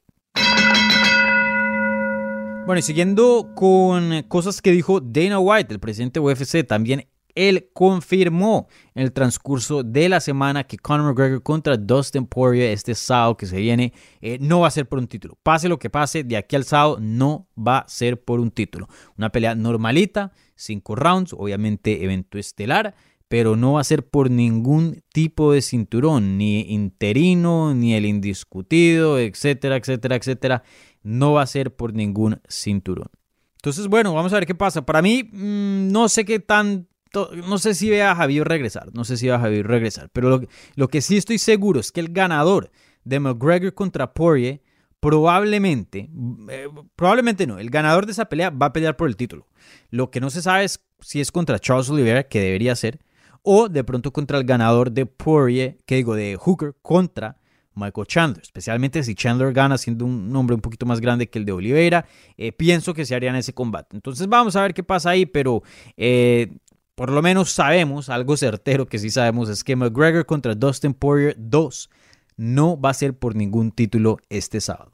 [2.66, 7.70] Bueno, y siguiendo con cosas que dijo Dana White, el presidente de UFC, también él
[7.74, 13.38] confirmó en el transcurso de la semana que Conor McGregor contra Dustin Poirier este sábado
[13.38, 15.38] que se viene eh, no va a ser por un título.
[15.44, 18.88] Pase lo que pase, de aquí al sábado no va a ser por un título.
[19.18, 20.32] Una pelea normalita,
[20.62, 22.96] cinco rounds, obviamente evento estelar,
[23.28, 29.20] pero no va a ser por ningún tipo de cinturón, ni interino, ni el indiscutido,
[29.20, 30.64] etcétera, etcétera, etcétera.
[31.04, 33.08] No va a ser por ningún cinturón.
[33.56, 34.86] Entonces, bueno, vamos a ver qué pasa.
[34.86, 39.04] Para mí, mm, no sé qué tan no sé si vea a Javier regresar, no
[39.04, 40.42] sé si va a Javier regresar, pero
[40.76, 42.72] lo, que sí estoy seguro es que el ganador
[43.04, 44.62] de McGregor contra Poirier
[45.02, 46.10] probablemente,
[46.50, 49.48] eh, probablemente no, el ganador de esa pelea va a pelear por el título.
[49.90, 53.00] Lo que no se sabe es si es contra Charles Oliveira, que debería ser,
[53.42, 57.38] o de pronto contra el ganador de Poirier, que digo, de Hooker contra
[57.74, 61.46] Michael Chandler, especialmente si Chandler gana siendo un nombre un poquito más grande que el
[61.46, 62.06] de Oliveira,
[62.38, 63.96] eh, pienso que se harían ese combate.
[63.96, 65.64] Entonces vamos a ver qué pasa ahí, pero
[65.98, 66.58] eh,
[66.94, 71.36] por lo menos sabemos, algo certero que sí sabemos, es que McGregor contra Dustin Poirier
[71.40, 71.90] 2
[72.38, 74.92] no va a ser por ningún título este sábado.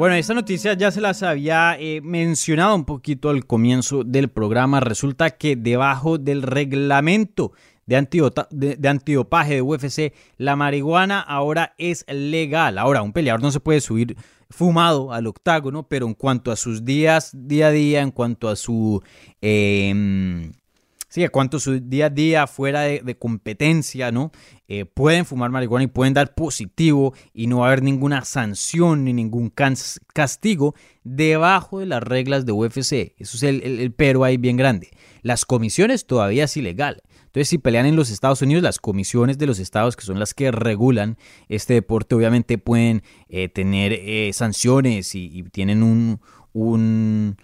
[0.00, 4.80] Bueno, esta noticia ya se las había eh, mencionado un poquito al comienzo del programa.
[4.80, 7.52] Resulta que debajo del reglamento
[7.84, 12.78] de, de, antidopaje de UFC, la marihuana ahora es legal.
[12.78, 14.16] Ahora, un peleador no se puede subir
[14.48, 18.56] fumado al octágono, pero en cuanto a sus días día a día, en cuanto a
[18.56, 19.02] su...
[19.42, 20.50] Eh,
[21.10, 24.32] sí, a su día a día fuera de, competencia, ¿no?
[24.68, 29.04] Eh, pueden fumar marihuana y pueden dar positivo y no va a haber ninguna sanción
[29.04, 29.52] ni ningún
[30.14, 33.14] castigo debajo de las reglas de UFC.
[33.18, 34.88] Eso es el, el pero ahí bien grande.
[35.20, 37.02] Las comisiones todavía es ilegal.
[37.30, 40.34] Entonces, si pelean en los Estados Unidos, las comisiones de los estados, que son las
[40.34, 41.16] que regulan
[41.48, 47.36] este deporte, obviamente pueden eh, tener eh, sanciones y, tienen un,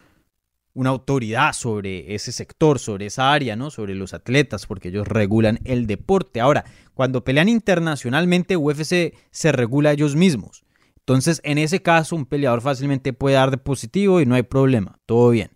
[0.77, 3.71] una autoridad sobre ese sector, sobre esa área, ¿no?
[3.71, 6.39] Sobre los atletas, porque ellos regulan el deporte.
[6.39, 10.65] Ahora, cuando pelean internacionalmente, UFC se regula ellos mismos.
[10.99, 14.99] Entonces, en ese caso, un peleador fácilmente puede dar de positivo y no hay problema,
[15.07, 15.56] todo bien.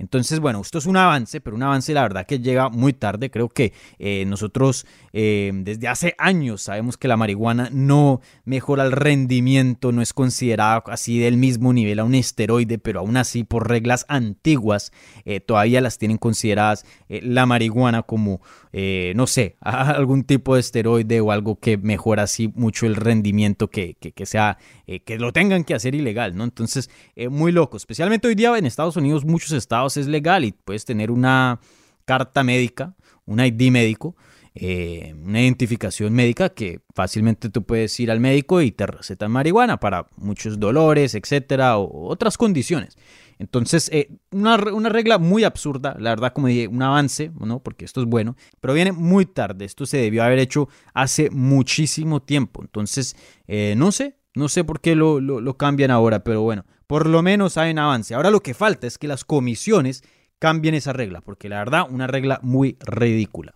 [0.00, 3.30] Entonces, bueno, esto es un avance, pero un avance la verdad que llega muy tarde.
[3.30, 8.92] Creo que eh, nosotros eh, desde hace años sabemos que la marihuana no mejora el
[8.92, 13.68] rendimiento, no es considerada así del mismo nivel a un esteroide, pero aún así por
[13.68, 14.90] reglas antiguas
[15.26, 18.40] eh, todavía las tienen consideradas la marihuana como,
[18.72, 23.96] no sé, algún tipo de esteroide o algo que mejora así mucho el rendimiento que,
[23.96, 24.56] que, sea,
[25.04, 26.44] que lo tengan que hacer ilegal, ¿no?
[26.44, 26.90] Entonces,
[27.30, 31.10] muy loco, especialmente hoy día en Estados Unidos muchos estados es legal y puedes tener
[31.10, 31.60] una
[32.04, 34.16] carta médica, un ID médico,
[34.52, 39.78] eh, una identificación médica que fácilmente tú puedes ir al médico y te recetan marihuana
[39.78, 42.98] para muchos dolores, etcétera, o otras condiciones.
[43.38, 47.62] Entonces, eh, una, regla muy absurda, la verdad, como dije, un avance, ¿no?
[47.62, 49.64] Porque esto es bueno, pero viene muy tarde.
[49.64, 52.60] Esto se debió haber hecho hace muchísimo tiempo.
[52.60, 53.16] Entonces,
[53.46, 57.22] eh, no sé, no sé por qué lo, lo cambian ahora, pero bueno, por lo
[57.22, 58.14] menos hay un avance.
[58.14, 60.02] Ahora lo que falta es que las comisiones
[60.40, 63.54] cambien esa regla, porque la verdad, una regla muy ridícula.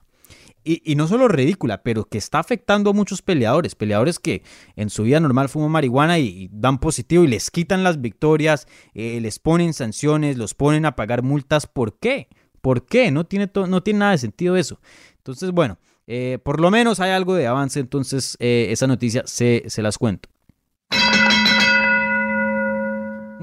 [0.66, 4.42] Y, no solo ridícula, pero que está afectando a muchos peleadores, peleadores que
[4.76, 9.18] en su vida normal fuman marihuana y, dan positivo y les quitan las victorias, eh,
[9.20, 11.66] les ponen sanciones, los ponen a pagar multas.
[11.66, 12.28] ¿Por qué?
[12.62, 13.10] ¿Por qué?
[13.10, 14.80] No tiene, no tiene nada de sentido eso.
[15.18, 19.64] Entonces, bueno, eh, por lo menos hay algo de avance, entonces eh, esa noticia se,
[19.66, 20.30] se las cuento.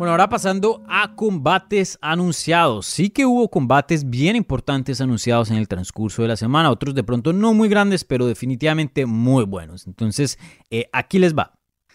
[0.01, 2.87] Bueno, ahora pasando a combates anunciados.
[2.87, 7.03] Sí que hubo combates bien importantes anunciados en el transcurso de la semana, otros de
[7.03, 9.85] pronto no muy grandes, pero definitivamente muy buenos.
[9.85, 10.39] Entonces,
[10.71, 11.53] eh, aquí les va.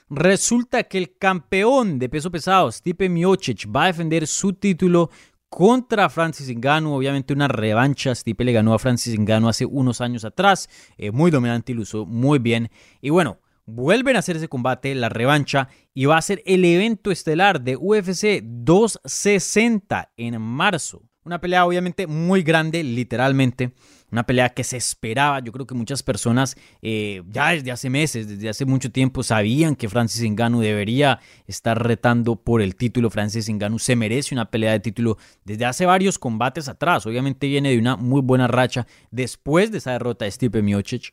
[0.08, 5.10] Resulta que el campeón de peso pesado, Stipe Miocic, va a defender su título
[5.48, 10.24] contra Francis Ngannou, obviamente una revancha, Stipe le ganó a Francis Ngannou hace unos años
[10.24, 12.70] atrás, eh, muy dominante y lo usó muy bien.
[13.00, 17.10] Y bueno, vuelven a hacer ese combate, la revancha, y va a ser el evento
[17.10, 21.02] estelar de UFC 260 en marzo.
[21.26, 23.72] Una pelea obviamente muy grande, literalmente.
[24.12, 25.40] Una pelea que se esperaba.
[25.40, 29.74] Yo creo que muchas personas eh, ya desde hace meses, desde hace mucho tiempo, sabían
[29.74, 33.10] que Francis Ngannou debería estar retando por el título.
[33.10, 37.06] Francis Ngannou se merece una pelea de título desde hace varios combates atrás.
[37.06, 41.12] Obviamente viene de una muy buena racha después de esa derrota de Stipe Miocic.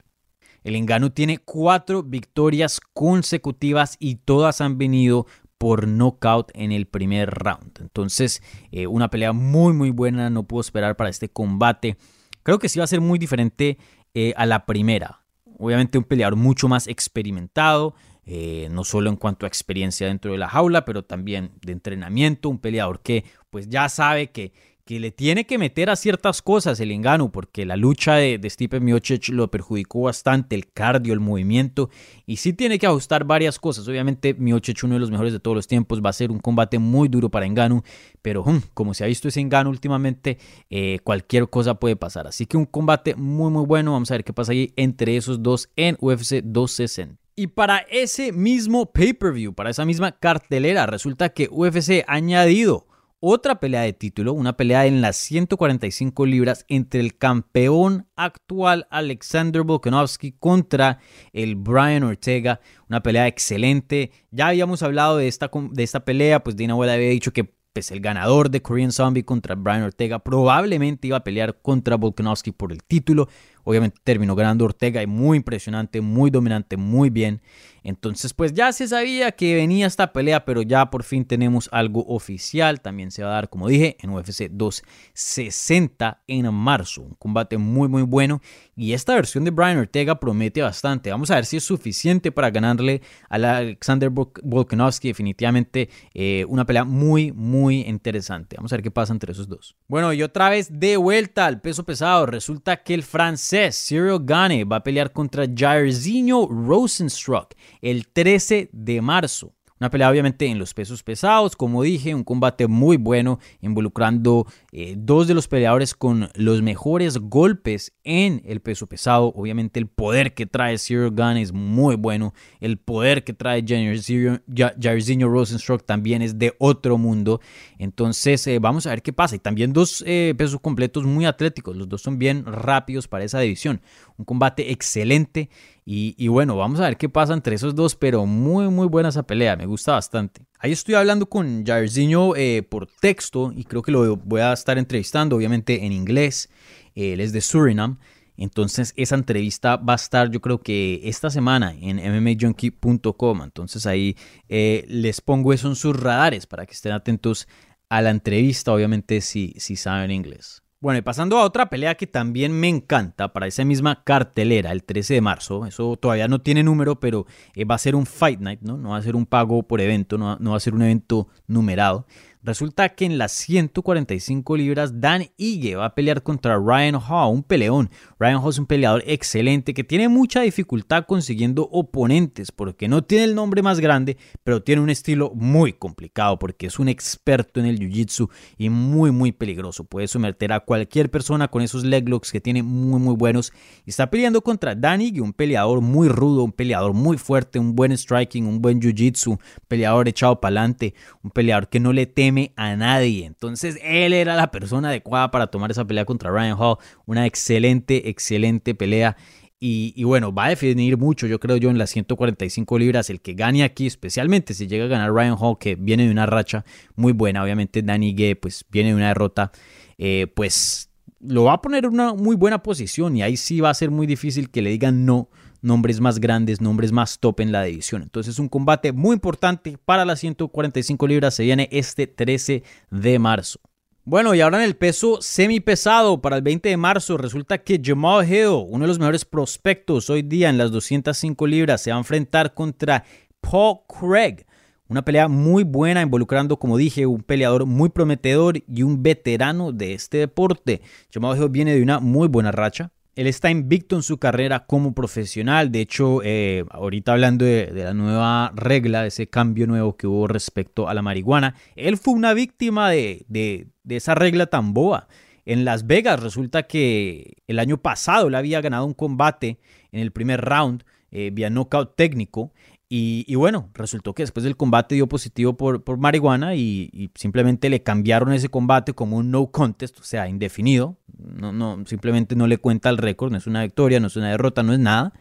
[0.64, 5.26] El Ngannou tiene cuatro victorias consecutivas y todas han venido
[5.58, 7.80] por knockout en el primer round.
[7.80, 8.42] Entonces,
[8.72, 11.98] eh, una pelea muy muy buena, no puedo esperar para este combate.
[12.44, 13.78] Creo que sí va a ser muy diferente
[14.14, 15.24] eh, a la primera.
[15.58, 17.96] Obviamente un peleador mucho más experimentado,
[18.26, 22.50] eh, no solo en cuanto a experiencia dentro de la jaula, pero también de entrenamiento,
[22.50, 24.52] un peleador que pues ya sabe que
[24.86, 28.50] que le tiene que meter a ciertas cosas el engano, porque la lucha de, de
[28.50, 31.90] Stipe Miocic lo perjudicó bastante, el cardio, el movimiento,
[32.26, 33.88] y sí tiene que ajustar varias cosas.
[33.88, 36.80] Obviamente Miocic, uno de los mejores de todos los tiempos, va a ser un combate
[36.80, 37.84] muy duro para Engano,
[38.22, 40.38] pero como se ha visto ese Engano últimamente,
[40.70, 42.28] eh, cualquier cosa puede pasar.
[42.28, 45.42] Así que un combate muy muy bueno, vamos a ver qué pasa ahí entre esos
[45.42, 47.22] dos en UFC 260.
[47.36, 52.86] Y para ese mismo pay-per-view, para esa misma cartelera, resulta que UFC ha añadido
[53.26, 59.62] otra pelea de título, una pelea en las 145 libras entre el campeón actual Alexander
[59.62, 61.00] Volkanovski contra
[61.32, 62.60] el Brian Ortega,
[62.90, 64.12] una pelea excelente.
[64.32, 67.92] Ya habíamos hablado de esta, de esta pelea, pues Dina White había dicho que pues,
[67.92, 72.74] el ganador de Korean Zombie contra Brian Ortega probablemente iba a pelear contra Volkanovski por
[72.74, 73.30] el título.
[73.64, 77.42] Obviamente terminó ganando Ortega y muy impresionante, muy dominante, muy bien.
[77.84, 82.06] Entonces, pues ya se sabía que venía esta pelea, pero ya por fin tenemos algo
[82.08, 82.80] oficial.
[82.80, 87.02] También se va a dar, como dije, en UFC 260 en marzo.
[87.02, 88.42] Un combate muy, muy bueno.
[88.76, 91.12] Y esta versión de Brian Ortega promete bastante.
[91.12, 95.10] Vamos a ver si es suficiente para ganarle a Alexander Volkanovski.
[95.10, 98.56] Definitivamente eh, una pelea muy, muy interesante.
[98.56, 99.76] Vamos a ver qué pasa entre esos dos.
[99.90, 102.26] Bueno, y otra vez de vuelta al peso pesado.
[102.28, 109.02] Resulta que el francés Cyril Gane va a pelear contra Jairzinho Rosenstruck el 13 de
[109.02, 109.54] marzo.
[109.84, 114.96] Una pelea obviamente en los pesos pesados, como dije, un combate muy bueno involucrando eh,
[114.98, 119.34] dos de los peleadores con los mejores golpes en el peso pesado.
[119.36, 125.28] Obviamente el poder que trae Cyril Gunn es muy bueno, el poder que trae Jairzinho
[125.28, 127.42] Rosenstruck también es de otro mundo.
[127.78, 129.36] Entonces eh, vamos a ver qué pasa.
[129.36, 133.42] Y también dos eh, pesos completos muy atléticos, los dos son bien rápidos para esa
[133.42, 133.82] división.
[134.16, 135.50] Un combate excelente
[135.86, 139.24] y, bueno, vamos a ver qué pasa entre esos dos, pero muy, muy buena esa
[139.24, 140.46] pelea, me gusta bastante.
[140.60, 144.78] Ahí estoy hablando con Jairzinho eh, por texto y creo que lo voy a estar
[144.78, 146.50] entrevistando, obviamente en inglés.
[146.96, 147.98] él es de Surinam.
[148.36, 153.44] Entonces esa entrevista va a estar yo creo que esta semana en mmajunkie.com.
[153.44, 154.16] Entonces ahí
[154.50, 157.48] eh, les pongo eso en sus radares para que estén atentos
[157.90, 160.63] a la entrevista, obviamente si, si saben inglés.
[160.84, 164.84] Bueno, y pasando a otra pelea que también me encanta para esa misma cartelera, el
[164.84, 165.66] 13 de marzo.
[165.66, 167.26] Eso todavía no tiene número, pero
[167.56, 168.76] eh, va a ser un Fight Night, ¿no?
[168.78, 171.30] No va a ser un pago por evento, no, no va a ser un evento
[171.48, 172.06] numerado.
[172.46, 177.42] Resulta que en las 145 libras Dan Ige va a pelear contra Ryan Hall, un
[177.42, 177.90] peleón.
[178.20, 183.24] Ryan Hall es un peleador excelente que tiene mucha dificultad consiguiendo oponentes porque no tiene
[183.24, 187.66] el nombre más grande, pero tiene un estilo muy complicado porque es un experto en
[187.66, 189.86] el jiu-jitsu y muy muy peligroso.
[189.86, 193.54] Puede someter a cualquier persona con esos leg locks que tiene muy muy buenos.
[193.86, 197.94] Está peleando contra Dan Ige, un peleador muy rudo, un peleador muy fuerte, un buen
[197.98, 199.40] striking, un buen jiu-jitsu,
[199.70, 203.26] peleador echado para adelante, un peleador que no le teme a nadie.
[203.26, 206.78] Entonces él era la persona adecuada para tomar esa pelea contra Ryan Hall.
[207.06, 209.18] Una excelente, excelente pelea.
[209.66, 213.10] Y, bueno, va a definir mucho, yo creo yo, en las 145 libras.
[213.10, 216.26] El que gane aquí, especialmente si llega a ganar Ryan Hall, que viene de una
[216.26, 216.66] racha
[216.98, 217.42] muy buena.
[217.42, 219.54] Obviamente, Danny Gay, pues viene de una derrota.
[219.98, 220.90] Eh, pues
[221.22, 223.16] lo va a poner en una muy buena posición.
[223.16, 225.30] Y ahí sí va a ser muy difícil que le digan no
[225.64, 228.04] nombres más grandes, nombres más top en la división.
[228.04, 231.34] Entonces es un combate muy importante para las 145 libras.
[231.34, 233.60] Se viene este 13 de marzo.
[234.06, 237.82] Bueno, y ahora en el peso semi pesado para el 20 de marzo resulta que
[237.82, 241.96] Jamal Hill, uno de los mejores prospectos hoy día en las 205 libras, se va
[241.96, 243.06] a enfrentar contra
[243.40, 244.46] Paul Craig
[244.90, 249.94] Una pelea muy buena involucrando, como dije, un peleador muy prometedor y un veterano de
[249.94, 250.82] este deporte.
[251.10, 252.92] Jamal Hill viene de una muy buena racha.
[253.16, 255.72] Él está invicto en su carrera como profesional.
[255.72, 260.28] De hecho, eh, ahorita hablando de, la nueva regla, de ese cambio nuevo que hubo
[260.28, 265.08] respecto a la marihuana, él fue una víctima de, esa regla tan boa.
[265.46, 269.60] En Las Vegas resulta que el año pasado él había ganado un combate
[269.92, 272.52] en el primer round eh, vía knockout técnico.
[272.96, 277.82] Y, bueno, resultó que después del combate dio positivo por, por marihuana y, simplemente le
[277.82, 280.96] cambiaron ese combate como un no contest, o sea, indefinido.
[281.18, 284.30] No, no, simplemente no le cuenta el récord, no es una victoria, no es una
[284.30, 285.12] derrota, no es nada.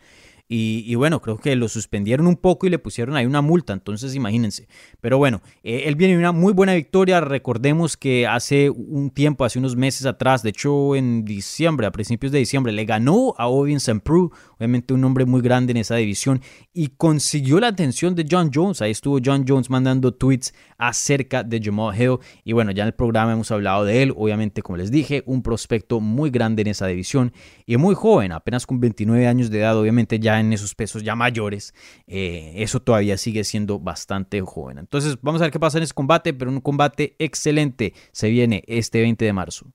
[0.54, 4.14] Y, bueno, creo que lo suspendieron un poco y le pusieron ahí una multa, entonces
[4.14, 4.68] imagínense.
[5.00, 7.22] Pero bueno, eh, él viene de una muy buena victoria.
[7.22, 12.32] Recordemos que hace un tiempo, hace unos meses atrás, de hecho en diciembre, a principios
[12.32, 14.28] de diciembre, le ganó a Ovin Prue,
[14.58, 16.42] obviamente un hombre muy grande en esa división,
[16.74, 18.82] y consiguió la atención de John Jones.
[18.82, 22.18] Ahí estuvo John Jones mandando tweets acerca de Jamal Hill.
[22.44, 24.12] Y bueno, ya en el programa hemos hablado de él.
[24.14, 27.32] Obviamente, como les dije, un prospecto muy grande en esa división
[27.64, 31.14] y muy joven, apenas con 29 años de edad, obviamente ya en esos pesos ya
[31.14, 31.74] mayores,
[32.06, 34.78] eh, eso todavía sigue siendo bastante joven.
[34.78, 38.62] Entonces vamos a ver qué pasa en ese combate, pero un combate excelente se viene
[38.66, 39.72] este 20 de marzo.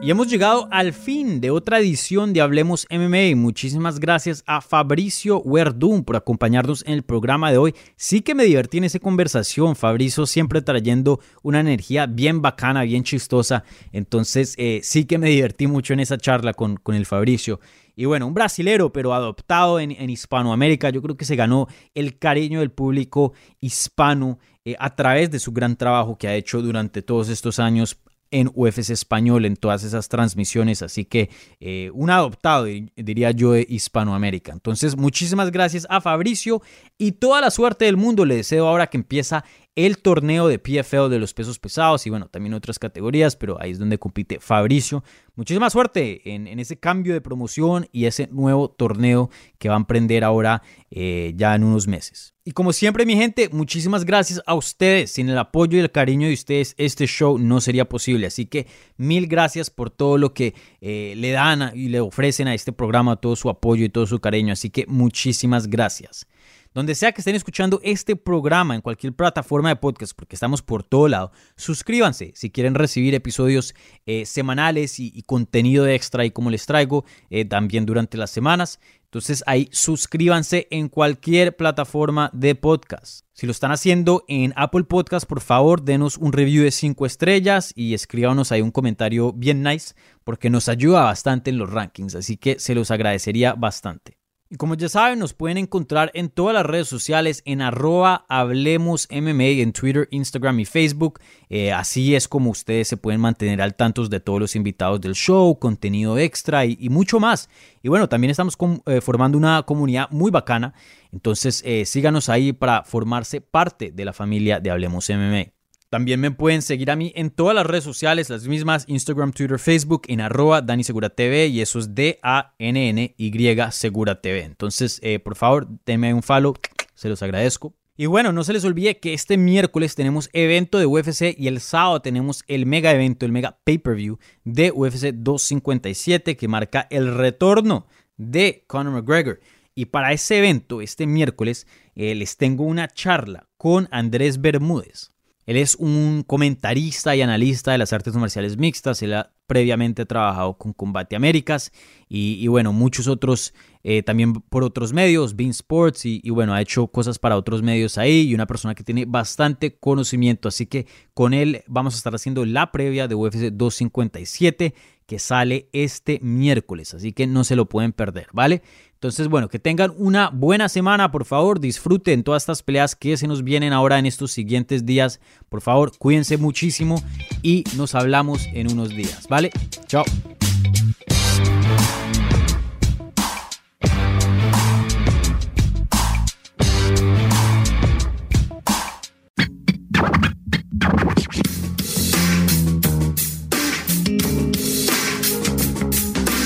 [0.00, 3.34] Y hemos llegado al fin de otra edición de Hablemos MMA.
[3.34, 7.74] Muchísimas gracias a Fabricio Werdum por acompañarnos en el programa de hoy.
[7.96, 9.74] Sí que me divertí en esa conversación.
[9.74, 13.64] Fabricio siempre trayendo una energía bien bacana, bien chistosa.
[13.90, 17.58] Entonces eh, sí que me divertí mucho en esa charla con, con el Fabricio.
[17.98, 20.88] Y bueno, un brasilero, pero adoptado en, Hispanoamérica.
[20.90, 25.50] Yo creo que se ganó el cariño del público hispano eh, a través de su
[25.50, 27.98] gran trabajo que ha hecho durante todos estos años
[28.30, 30.82] en UFC Español, en todas esas transmisiones.
[30.82, 32.66] Así que eh, un adoptado,
[32.96, 34.52] diría yo, de Hispanoamérica.
[34.52, 36.62] Entonces, muchísimas gracias a Fabricio
[36.96, 38.24] y toda la suerte del mundo.
[38.24, 39.44] Le deseo ahora que empieza
[39.78, 43.70] el torneo de PFL de los pesos pesados y bueno, también otras categorías, pero ahí
[43.70, 45.04] es donde compite Fabricio.
[45.36, 50.24] Muchísima suerte en, ese cambio de promoción y ese nuevo torneo que va a emprender
[50.24, 52.34] ahora eh, ya en unos meses.
[52.48, 55.10] Y como siempre, mi gente, muchísimas gracias a ustedes.
[55.10, 58.26] Sin el apoyo y el cariño de ustedes, este show no sería posible.
[58.26, 62.54] Así que mil gracias por todo lo que eh, le dan y le ofrecen a
[62.54, 64.54] este programa, todo su apoyo y todo su cariño.
[64.54, 66.26] Así que muchísimas gracias
[66.74, 70.82] donde sea que estén escuchando este programa, en cualquier plataforma de podcast, porque estamos por
[70.82, 73.74] todo lado, suscríbanse si quieren recibir episodios
[74.06, 78.80] eh, semanales y, contenido extra y como les traigo eh, también durante las semanas.
[79.04, 83.24] Entonces ahí suscríbanse en cualquier plataforma de podcast.
[83.32, 87.72] Si lo están haciendo en Apple Podcast, por favor, denos un review de 5 estrellas
[87.74, 89.94] y escríbanos ahí un comentario bien nice
[90.24, 94.17] porque nos ayuda bastante en los rankings, así que se los agradecería bastante.
[94.50, 99.06] Y como ya saben, nos pueden encontrar en todas las redes sociales en arroba hablemos
[99.10, 101.20] MMA en Twitter, Instagram y Facebook.
[101.50, 105.14] Eh, así es como ustedes se pueden mantener al tanto de todos los invitados del
[105.14, 107.50] show, contenido extra y, mucho más.
[107.82, 110.72] Y bueno, también estamos eh, formando una comunidad muy bacana.
[111.12, 115.57] Entonces eh, síganos ahí para formarse parte de la familia de Hablemos MMA.
[115.90, 119.58] También me pueden seguir a mí en todas las redes sociales, las mismas, Instagram, Twitter,
[119.58, 124.42] Facebook, en arroba Dani Segura TV y eso es D-A-N-N-Y Segura TV.
[124.42, 126.54] Entonces, eh, por favor, denme un follow,
[126.94, 127.74] se los agradezco.
[127.96, 131.60] Y bueno, no se les olvide que este miércoles tenemos evento de UFC y el
[131.60, 137.86] sábado tenemos el mega evento, el mega pay-per-view de UFC 257 que marca el retorno
[138.18, 139.40] de Conor McGregor.
[139.74, 145.12] Y para ese evento, este miércoles, eh, les tengo una charla con Andrés Bermúdez.
[145.48, 149.00] Él es un comentarista y analista de las artes marciales mixtas.
[149.02, 151.72] Él ha previamente trabajado con Combate Américas
[152.06, 156.60] y, bueno, muchos otros eh, también por otros medios, Bean Sports y, y, bueno, ha
[156.60, 160.48] hecho cosas para otros medios ahí y una persona que tiene bastante conocimiento.
[160.48, 164.74] Así que con él vamos a estar haciendo la previa de UFC 257
[165.06, 166.92] que sale este miércoles.
[166.92, 168.60] Así que no se lo pueden perder, ¿vale?
[168.98, 173.28] Entonces, bueno, que tengan una buena semana, por favor, disfruten todas estas peleas que se
[173.28, 175.20] nos vienen ahora en estos siguientes días.
[175.48, 177.00] Por favor, cuídense muchísimo
[177.40, 179.52] y nos hablamos en unos días, ¿vale?
[179.86, 180.04] Chao.